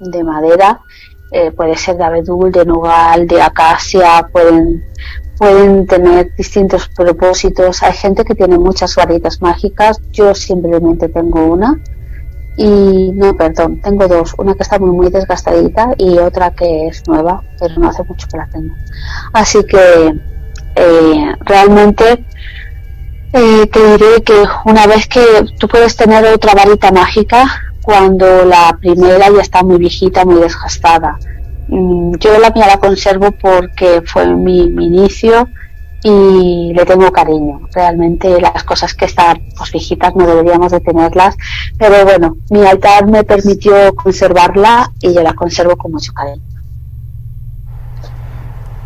de, 0.00 0.24
madera, 0.24 0.80
eh, 1.30 1.52
puede 1.52 1.76
ser 1.76 1.96
de 1.98 2.04
abedul, 2.04 2.50
de 2.50 2.64
nogal, 2.64 3.28
de 3.28 3.40
acacia, 3.40 4.26
pueden, 4.32 4.82
pueden 5.38 5.86
tener 5.86 6.34
distintos 6.36 6.88
propósitos. 6.88 7.80
Hay 7.84 7.92
gente 7.92 8.24
que 8.24 8.34
tiene 8.34 8.58
muchas 8.58 8.96
varitas 8.96 9.40
mágicas, 9.40 10.00
yo 10.10 10.34
simplemente 10.34 11.08
tengo 11.08 11.44
una 11.44 11.80
y 12.56 13.12
no, 13.12 13.36
perdón, 13.36 13.80
tengo 13.80 14.06
dos, 14.08 14.34
una 14.36 14.54
que 14.54 14.62
está 14.62 14.78
muy 14.78 14.90
muy 14.90 15.10
desgastadita 15.10 15.94
y 15.96 16.18
otra 16.18 16.50
que 16.50 16.88
es 16.88 17.06
nueva, 17.08 17.42
pero 17.58 17.74
no 17.76 17.88
hace 17.88 18.02
mucho 18.04 18.26
que 18.28 18.36
la 18.36 18.46
tengo. 18.48 18.74
Así 19.32 19.64
que 19.64 20.14
eh, 20.76 21.34
realmente 21.40 22.24
eh, 23.32 23.66
te 23.66 23.92
diré 23.92 24.22
que 24.22 24.44
una 24.64 24.86
vez 24.86 25.06
que 25.06 25.20
tú 25.58 25.68
puedes 25.68 25.96
tener 25.96 26.24
otra 26.24 26.54
varita 26.54 26.90
mágica 26.90 27.44
cuando 27.82 28.44
la 28.44 28.76
primera 28.80 29.30
ya 29.30 29.40
está 29.40 29.62
muy 29.62 29.78
viejita, 29.78 30.24
muy 30.24 30.40
desgastada. 30.40 31.18
Mm, 31.68 32.16
yo 32.16 32.38
la 32.38 32.50
mía 32.50 32.66
la 32.66 32.78
conservo 32.78 33.30
porque 33.32 34.02
fue 34.04 34.26
mi, 34.26 34.68
mi 34.68 34.86
inicio 34.86 35.48
y 36.02 36.72
le 36.74 36.84
tengo 36.84 37.10
cariño. 37.12 37.60
Realmente 37.72 38.40
las 38.40 38.64
cosas 38.64 38.94
que 38.94 39.04
están 39.04 39.42
pues, 39.56 39.72
viejitas 39.72 40.14
no 40.14 40.26
deberíamos 40.26 40.72
de 40.72 40.80
tenerlas, 40.80 41.36
pero 41.78 42.04
bueno, 42.04 42.36
mi 42.50 42.64
altar 42.66 43.06
me 43.06 43.24
permitió 43.24 43.94
conservarla 43.94 44.92
y 45.00 45.14
yo 45.14 45.22
la 45.22 45.34
conservo 45.34 45.76
con 45.76 45.92
mucho 45.92 46.12
cariño. 46.12 46.49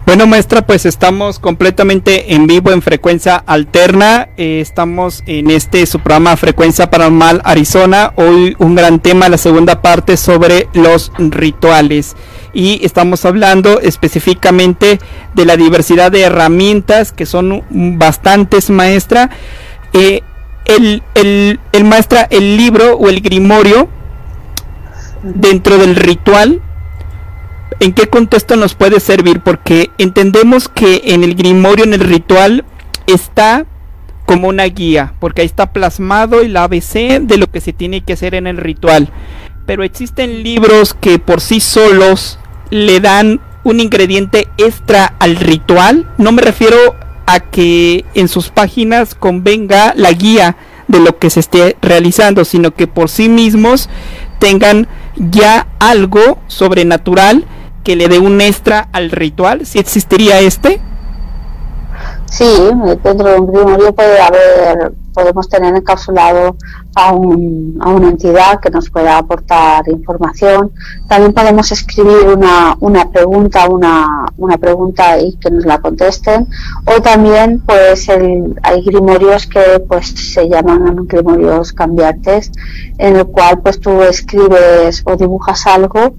Bueno, 0.07 0.27
maestra, 0.27 0.67
pues 0.67 0.85
estamos 0.85 1.39
completamente 1.39 2.35
en 2.35 2.47
vivo 2.47 2.71
en 2.73 2.83
frecuencia 2.83 3.37
alterna. 3.37 4.29
Eh, 4.37 4.61
estamos 4.61 5.23
en 5.27 5.51
este 5.51 5.87
su 5.87 5.99
programa 6.01 6.37
Frecuencia 6.37 6.91
Paranormal 6.91 7.41
Arizona. 7.43 8.13
Hoy 8.17 8.55
un 8.59 8.75
gran 8.75 9.01
tema, 9.01 9.31
la 9.31 9.39
segunda 9.39 9.81
parte 9.81 10.19
sobre 10.19 10.69
los 10.75 11.11
rituales 11.17 12.17
y 12.53 12.85
estamos 12.85 13.25
hablando 13.25 13.81
específicamente 13.81 14.99
de 15.35 15.45
la 15.47 15.57
diversidad 15.57 16.13
de 16.13 16.21
herramientas 16.21 17.11
que 17.11 17.25
son 17.25 17.65
bastantes 17.71 18.69
maestra. 18.69 19.31
Eh, 19.95 20.21
el, 20.67 21.03
el, 21.15 21.61
el 21.73 21.85
maestra, 21.85 22.27
el 22.29 22.59
libro 22.59 22.99
o 22.99 23.09
el 23.09 23.23
grimorio 23.23 23.89
dentro 25.23 25.79
del 25.79 25.97
ritual, 25.97 26.61
¿en 27.81 27.93
qué 27.93 28.07
contexto 28.09 28.57
nos 28.57 28.75
puede 28.75 29.01
servir? 29.01 29.41
Porque 29.41 29.91
entendemos 29.99 30.69
que 30.69 31.03
en 31.07 31.25
el 31.25 31.35
grimorio, 31.35 31.85
en 31.85 31.95
el 31.95 32.01
ritual, 32.01 32.65
está 33.07 33.67
como 34.27 34.49
una 34.49 34.65
guía, 34.65 35.15
porque 35.21 35.43
ahí 35.43 35.47
está 35.47 35.73
plasmado 35.73 36.41
el 36.41 36.57
ABC 36.57 37.21
de 37.21 37.37
lo 37.37 37.47
que 37.47 37.61
se 37.61 37.73
tiene 37.73 38.01
que 38.01 38.15
hacer 38.15 38.35
en 38.35 38.47
el 38.47 38.57
ritual. 38.57 39.11
Pero 39.67 39.83
existen 39.85 40.43
libros 40.43 40.95
que 40.95 41.19
por 41.19 41.41
sí 41.41 41.61
solos 41.61 42.39
le 42.71 43.01
dan 43.01 43.41
un 43.65 43.81
ingrediente 43.81 44.49
extra 44.59 45.15
al 45.19 45.37
ritual. 45.37 46.11
No 46.19 46.33
me 46.33 46.43
refiero 46.43 46.77
a 47.27 47.41
que 47.41 48.05
en 48.15 48.29
sus 48.29 48.51
páginas 48.51 49.15
convenga 49.15 49.95
la 49.97 50.13
guía 50.13 50.57
de 50.89 51.01
lo 51.01 51.19
que 51.19 51.31
se 51.31 51.41
esté 51.41 51.77
realizando, 51.81 52.45
sino 52.45 52.73
que 52.73 52.87
por 52.87 53.09
sí 53.09 53.29
mismos 53.29 53.89
tengan 54.39 54.87
ya 55.17 55.67
algo 55.79 56.39
sobrenatural 56.47 57.47
que 57.85 57.95
le 57.95 58.09
dé 58.09 58.19
un 58.19 58.41
extra 58.41 58.89
al 58.93 59.11
ritual. 59.11 59.67
Si 59.67 59.79
existiría 59.79 60.41
este. 60.41 60.81
Sí, 62.31 62.45
dentro 63.05 63.29
de 63.31 63.39
un 63.39 63.53
grimorio 63.53 63.95
puede 63.95 64.21
haber, 64.21 64.93
podemos 65.13 65.49
tener 65.49 65.73
encapsulado 65.77 66.57
a, 66.97 67.13
un, 67.13 67.79
a 67.81 67.91
una 67.91 68.09
entidad 68.09 68.59
que 68.61 68.71
nos 68.71 68.91
pueda 68.91 69.19
aportar 69.19 69.89
información. 69.89 70.73
También 71.09 71.33
podemos 71.33 71.71
escribir 71.71 72.27
una, 72.35 72.77
una 72.81 73.09
pregunta, 73.09 73.69
una, 73.69 74.27
una 74.37 74.59
pregunta 74.59 75.21
y 75.21 75.37
que 75.37 75.49
nos 75.49 75.65
la 75.65 75.79
contesten. 75.79 76.49
O 76.87 77.01
también, 77.01 77.63
pues, 77.65 78.09
hay 78.09 78.83
grimorios 78.85 79.47
que, 79.47 79.85
pues, 79.87 80.09
se 80.09 80.49
llaman 80.49 81.07
grimorios 81.07 81.73
cambiantes, 81.73 82.51
en 82.99 83.15
el 83.15 83.27
cual, 83.27 83.61
pues, 83.61 83.79
tú 83.79 84.03
escribes 84.03 85.05
o 85.07 85.15
dibujas 85.17 85.69
algo 85.69 86.17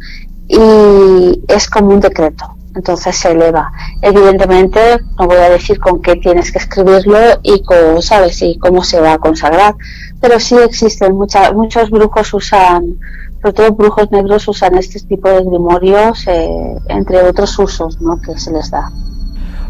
y 0.47 1.41
es 1.47 1.69
como 1.69 1.89
un 1.89 1.99
decreto 1.99 2.55
entonces 2.75 3.15
se 3.15 3.31
eleva. 3.31 3.71
Evidentemente, 4.01 4.99
no 5.17 5.27
voy 5.27 5.37
a 5.37 5.49
decir 5.49 5.79
con 5.79 6.01
qué 6.01 6.15
tienes 6.17 6.51
que 6.51 6.59
escribirlo 6.59 7.17
y 7.41 7.63
cómo, 7.63 8.01
¿sabes? 8.01 8.41
y 8.41 8.57
cómo 8.57 8.83
se 8.83 8.99
va 8.99 9.13
a 9.13 9.17
consagrar, 9.17 9.75
pero 10.21 10.39
sí 10.39 10.55
existen, 10.57 11.13
muchos 11.15 11.89
brujos 11.89 12.33
usan, 12.33 12.97
sobre 13.41 13.53
todo 13.53 13.71
brujos 13.71 14.11
negros 14.11 14.47
usan 14.47 14.77
este 14.77 14.99
tipo 14.99 15.29
de 15.29 15.43
grimorios, 15.43 16.27
eh, 16.27 16.75
entre 16.89 17.23
otros 17.23 17.57
usos 17.57 17.99
¿no? 18.01 18.19
que 18.21 18.37
se 18.37 18.51
les 18.51 18.69
da. 18.69 18.91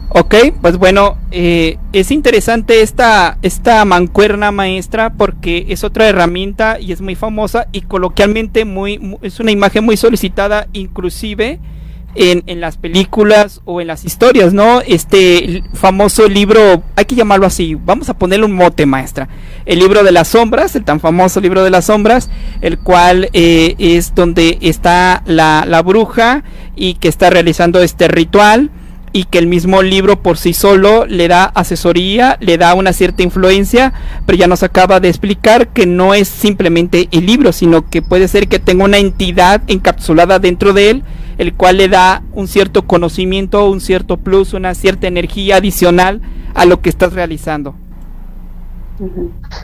Ok, 0.09 0.35
pues 0.61 0.77
bueno, 0.77 1.17
eh, 1.31 1.77
es 1.91 2.11
interesante 2.11 2.81
esta, 2.81 3.37
esta 3.41 3.83
mancuerna 3.85 4.51
maestra 4.51 5.13
porque 5.13 5.65
es 5.69 5.83
otra 5.83 6.07
herramienta 6.07 6.79
y 6.79 6.91
es 6.91 7.01
muy 7.01 7.15
famosa 7.15 7.67
y 7.71 7.81
coloquialmente 7.81 8.65
muy, 8.65 9.17
es 9.21 9.39
una 9.39 9.51
imagen 9.51 9.83
muy 9.83 9.97
solicitada 9.97 10.67
inclusive 10.73 11.59
en, 12.15 12.61
las 12.61 12.77
películas 12.77 13.61
o 13.65 13.81
en 13.81 13.87
las 13.87 14.05
historias, 14.05 14.53
¿no? 14.53 14.81
Este 14.81 15.63
famoso 15.73 16.27
libro, 16.29 16.81
hay 16.95 17.05
que 17.05 17.15
llamarlo 17.15 17.45
así, 17.45 17.75
vamos 17.75 18.09
a 18.09 18.17
ponerle 18.17 18.45
un 18.45 18.53
mote, 18.53 18.85
maestra. 18.85 19.27
El 19.65 19.79
libro 19.79 20.03
de 20.03 20.11
las 20.11 20.29
sombras, 20.29 20.75
el 20.75 20.85
tan 20.85 20.99
famoso 20.99 21.41
libro 21.41 21.63
de 21.63 21.71
las 21.71 21.85
sombras, 21.85 22.29
el 22.61 22.79
cual 22.79 23.29
eh, 23.33 23.75
es 23.79 24.15
donde 24.15 24.57
está 24.61 25.23
la, 25.25 25.65
la 25.67 25.81
bruja 25.81 26.43
y 26.75 26.93
que 26.95 27.09
está 27.09 27.29
realizando 27.29 27.81
este 27.81 28.07
ritual 28.07 28.71
y 29.15 29.23
que 29.23 29.37
el 29.37 29.47
mismo 29.47 29.81
libro 29.81 30.21
por 30.21 30.37
sí 30.37 30.51
solo 30.51 31.05
le 31.05 31.29
da 31.29 31.45
asesoría, 31.45 32.35
le 32.41 32.57
da 32.57 32.73
una 32.73 32.91
cierta 32.91 33.23
influencia, 33.23 33.93
pero 34.25 34.37
ya 34.37 34.45
nos 34.47 34.61
acaba 34.61 34.99
de 34.99 35.07
explicar 35.07 35.69
que 35.69 35.85
no 35.85 36.13
es 36.13 36.27
simplemente 36.27 37.07
el 37.11 37.25
libro, 37.25 37.53
sino 37.53 37.89
que 37.89 38.01
puede 38.01 38.27
ser 38.27 38.49
que 38.49 38.59
tenga 38.59 38.83
una 38.83 38.97
entidad 38.97 39.61
encapsulada 39.67 40.39
dentro 40.39 40.73
de 40.73 40.89
él, 40.89 41.03
el 41.37 41.53
cual 41.53 41.77
le 41.77 41.87
da 41.87 42.23
un 42.33 42.49
cierto 42.49 42.87
conocimiento, 42.87 43.69
un 43.69 43.79
cierto 43.79 44.17
plus, 44.17 44.51
una 44.51 44.75
cierta 44.75 45.07
energía 45.07 45.55
adicional 45.55 46.21
a 46.53 46.65
lo 46.65 46.81
que 46.81 46.89
estás 46.89 47.13
realizando. 47.13 47.73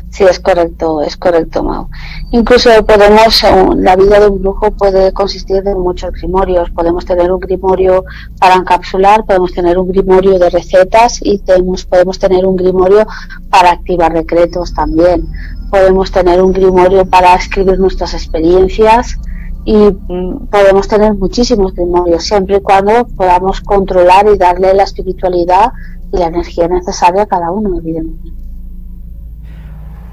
Sí, 0.09 0.25
es 0.25 0.39
correcto, 0.39 1.01
es 1.01 1.15
correcto, 1.15 1.63
Mau. 1.63 1.87
Incluso 2.31 2.69
podemos, 2.85 3.43
la 3.77 3.95
vida 3.95 4.19
de 4.19 4.27
un 4.27 4.41
brujo 4.41 4.71
puede 4.71 5.13
consistir 5.13 5.63
de 5.63 5.73
muchos 5.73 6.11
grimorios. 6.11 6.69
Podemos 6.71 7.05
tener 7.05 7.31
un 7.31 7.39
grimorio 7.39 8.03
para 8.39 8.55
encapsular, 8.55 9.25
podemos 9.25 9.53
tener 9.53 9.77
un 9.77 9.87
grimorio 9.87 10.37
de 10.37 10.49
recetas 10.49 11.19
y 11.21 11.39
tenemos, 11.39 11.85
podemos 11.85 12.19
tener 12.19 12.45
un 12.45 12.57
grimorio 12.57 13.07
para 13.49 13.71
activar 13.71 14.13
decretos 14.13 14.73
también. 14.73 15.25
Podemos 15.69 16.11
tener 16.11 16.41
un 16.41 16.51
grimorio 16.51 17.05
para 17.05 17.33
escribir 17.35 17.79
nuestras 17.79 18.13
experiencias 18.13 19.17
y 19.63 19.75
mm, 19.75 20.47
podemos 20.47 20.89
tener 20.89 21.13
muchísimos 21.13 21.73
grimorios 21.73 22.23
siempre 22.23 22.57
y 22.57 22.61
cuando 22.61 23.07
podamos 23.15 23.61
controlar 23.61 24.27
y 24.27 24.37
darle 24.37 24.73
la 24.73 24.83
espiritualidad 24.83 25.71
y 26.11 26.17
la 26.17 26.27
energía 26.27 26.67
necesaria 26.67 27.21
a 27.21 27.27
cada 27.27 27.51
uno, 27.51 27.77
evidentemente. 27.77 28.40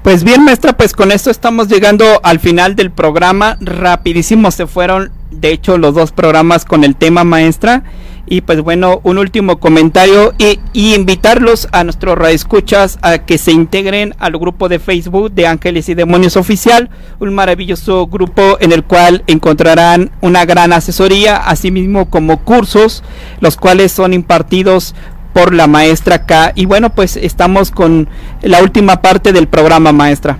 Pues 0.03 0.23
bien, 0.23 0.45
maestra, 0.45 0.77
pues 0.77 0.93
con 0.93 1.11
esto 1.11 1.29
estamos 1.29 1.67
llegando 1.67 2.21
al 2.23 2.39
final 2.39 2.77
del 2.77 2.89
programa. 2.89 3.57
Rapidísimo 3.59 4.49
se 4.49 4.65
fueron, 4.65 5.11
de 5.29 5.51
hecho, 5.51 5.77
los 5.77 5.93
dos 5.93 6.13
programas 6.13 6.63
con 6.63 6.85
el 6.85 6.95
tema 6.95 7.25
maestra. 7.25 7.83
Y 8.25 8.41
pues 8.41 8.61
bueno, 8.61 9.01
un 9.03 9.17
último 9.17 9.59
comentario 9.59 10.33
y, 10.37 10.59
invitarlos 10.93 11.67
a 11.71 11.83
nuestros 11.83 12.17
radioescuchas 12.17 12.97
a 13.01 13.17
que 13.17 13.37
se 13.37 13.51
integren 13.51 14.15
al 14.19 14.37
grupo 14.37 14.69
de 14.69 14.79
Facebook 14.79 15.31
de 15.31 15.47
Ángeles 15.47 15.89
y 15.89 15.95
Demonios 15.95 16.37
Oficial, 16.37 16.89
un 17.19 17.33
maravilloso 17.33 18.05
grupo 18.07 18.57
en 18.61 18.71
el 18.71 18.83
cual 18.83 19.23
encontrarán 19.27 20.11
una 20.21 20.45
gran 20.45 20.73
asesoría, 20.73 21.37
así 21.37 21.71
mismo 21.71 22.09
como 22.11 22.43
cursos, 22.43 23.03
los 23.41 23.57
cuales 23.57 23.91
son 23.91 24.13
impartidos 24.13 24.93
por 25.33 25.53
la 25.53 25.67
maestra 25.67 26.15
acá. 26.15 26.51
Y 26.55 26.65
bueno, 26.65 26.89
pues 26.89 27.17
estamos 27.17 27.71
con 27.71 28.07
la 28.41 28.61
última 28.61 29.01
parte 29.01 29.33
del 29.33 29.47
programa, 29.47 29.91
maestra. 29.91 30.37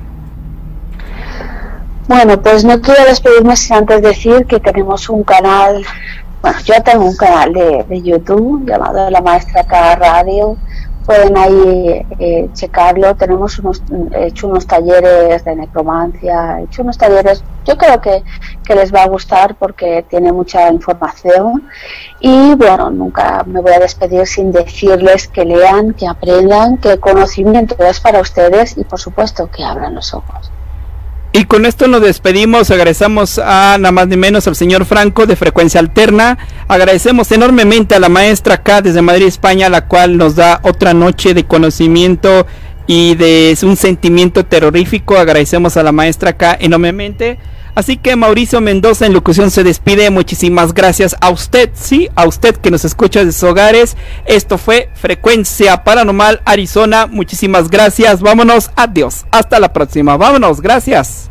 Bueno, 2.08 2.42
pues 2.42 2.64
no 2.66 2.82
quiero 2.82 3.06
despedirme 3.06 3.56
sin 3.56 3.76
antes 3.78 4.02
decir 4.02 4.46
que 4.48 4.60
tenemos 4.60 5.10
un 5.10 5.24
canal, 5.24 5.86
bueno, 6.42 6.58
yo 6.66 6.74
tengo 6.84 7.06
un 7.06 7.16
canal 7.16 7.54
de, 7.54 7.86
de 7.88 8.02
YouTube 8.02 8.66
llamado 8.66 9.12
La 9.12 9.22
Maestra 9.22 9.64
K 9.64 9.96
Radio, 9.96 10.58
pueden 11.10 11.36
ahí 11.38 12.06
eh, 12.20 12.50
checarlo. 12.54 13.16
Tenemos 13.16 13.58
unos, 13.58 13.82
hecho 14.16 14.48
unos 14.48 14.68
talleres 14.68 15.44
de 15.44 15.56
necromancia, 15.56 16.62
hecho 16.62 16.84
unos 16.84 17.00
talleres, 17.00 17.44
yo 17.66 17.76
creo 17.80 18.00
que, 18.00 18.22
que, 18.64 18.76
les 18.76 18.94
va 18.94 19.02
a 19.02 19.08
gustar 19.08 19.56
porque 19.56 20.06
tiene 20.08 20.32
mucha 20.32 20.72
información. 20.72 21.68
Y 22.20 22.54
bueno, 22.54 22.92
nunca 22.92 23.44
me 23.48 23.60
voy 23.60 23.72
a 23.72 23.80
despedir 23.80 24.28
sin 24.28 24.52
decirles 24.52 25.28
que 25.28 25.46
lean, 25.46 25.96
que 25.96 26.08
aprendan, 26.08 26.78
que 26.78 26.92
el 26.92 27.00
conocimiento 27.00 27.76
es 27.84 28.00
para 28.00 28.22
ustedes 28.22 28.78
y 28.78 28.84
por 28.84 29.00
supuesto 29.00 29.50
que 29.50 29.64
abran 29.64 29.96
los 29.96 30.14
ojos. 30.14 30.52
Y 31.32 31.46
con 31.46 31.68
esto 31.68 31.88
nos 31.88 32.02
despedimos, 32.02 32.72
agradecemos 32.72 33.38
a 33.38 33.78
nada 33.80 33.92
más 33.92 34.08
ni 34.08 34.18
menos 34.18 34.48
al 34.48 34.56
señor 34.56 34.86
Franco 34.86 35.28
de 35.28 35.36
Frecuencia 35.36 35.80
Alterna, 35.80 36.40
agradecemos 36.68 37.32
enormemente 37.32 37.94
a 37.94 38.00
la 38.00 38.10
maestra 38.10 38.56
acá 38.56 38.82
desde 38.82 39.04
Madrid, 39.04 39.28
España, 39.28 39.70
la 39.70 39.86
cual 39.86 40.18
nos 40.18 40.36
da 40.36 40.60
otra 40.64 40.96
noche 40.96 41.36
de 41.36 41.46
conocimiento 41.46 42.48
y 42.88 43.14
de 43.14 43.56
un 43.62 43.76
sentimiento 43.76 44.44
terrorífico, 44.44 45.18
agradecemos 45.18 45.78
a 45.78 45.84
la 45.84 45.92
maestra 45.92 46.32
acá 46.32 46.58
enormemente. 46.60 47.38
Así 47.76 47.98
que 47.98 48.16
Mauricio 48.16 48.62
Mendoza 48.62 49.06
en 49.06 49.14
locución 49.14 49.52
se 49.52 49.64
despide. 49.64 50.10
Muchísimas 50.10 50.74
gracias 50.74 51.16
a 51.22 51.30
usted, 51.30 51.70
sí, 51.74 52.10
a 52.16 52.28
usted 52.28 52.56
que 52.56 52.72
nos 52.72 52.86
escucha 52.86 53.20
desde 53.20 53.40
sus 53.40 53.50
hogares. 53.50 53.96
Esto 54.26 54.58
fue 54.58 54.90
Frecuencia 54.96 55.84
Paranormal 55.84 56.42
Arizona. 56.46 57.08
Muchísimas 57.08 57.70
gracias. 57.70 58.22
Vámonos. 58.22 58.72
Adiós. 58.76 59.26
Hasta 59.32 59.60
la 59.60 59.74
próxima. 59.74 60.18
Vámonos. 60.18 60.62
Gracias. 60.62 61.30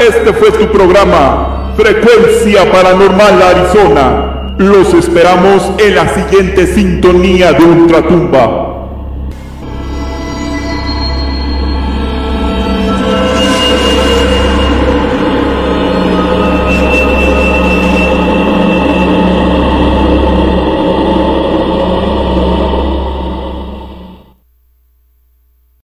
Este 0.00 0.32
fue 0.34 0.50
tu 0.52 0.70
programa, 0.70 1.72
Frecuencia 1.76 2.70
Paranormal 2.70 3.42
Arizona. 3.42 4.54
Los 4.58 4.92
esperamos 4.94 5.72
en 5.78 5.94
la 5.94 6.08
siguiente 6.14 6.66
sintonía 6.66 7.52
de 7.52 7.64
Ultratumba. 7.64 8.75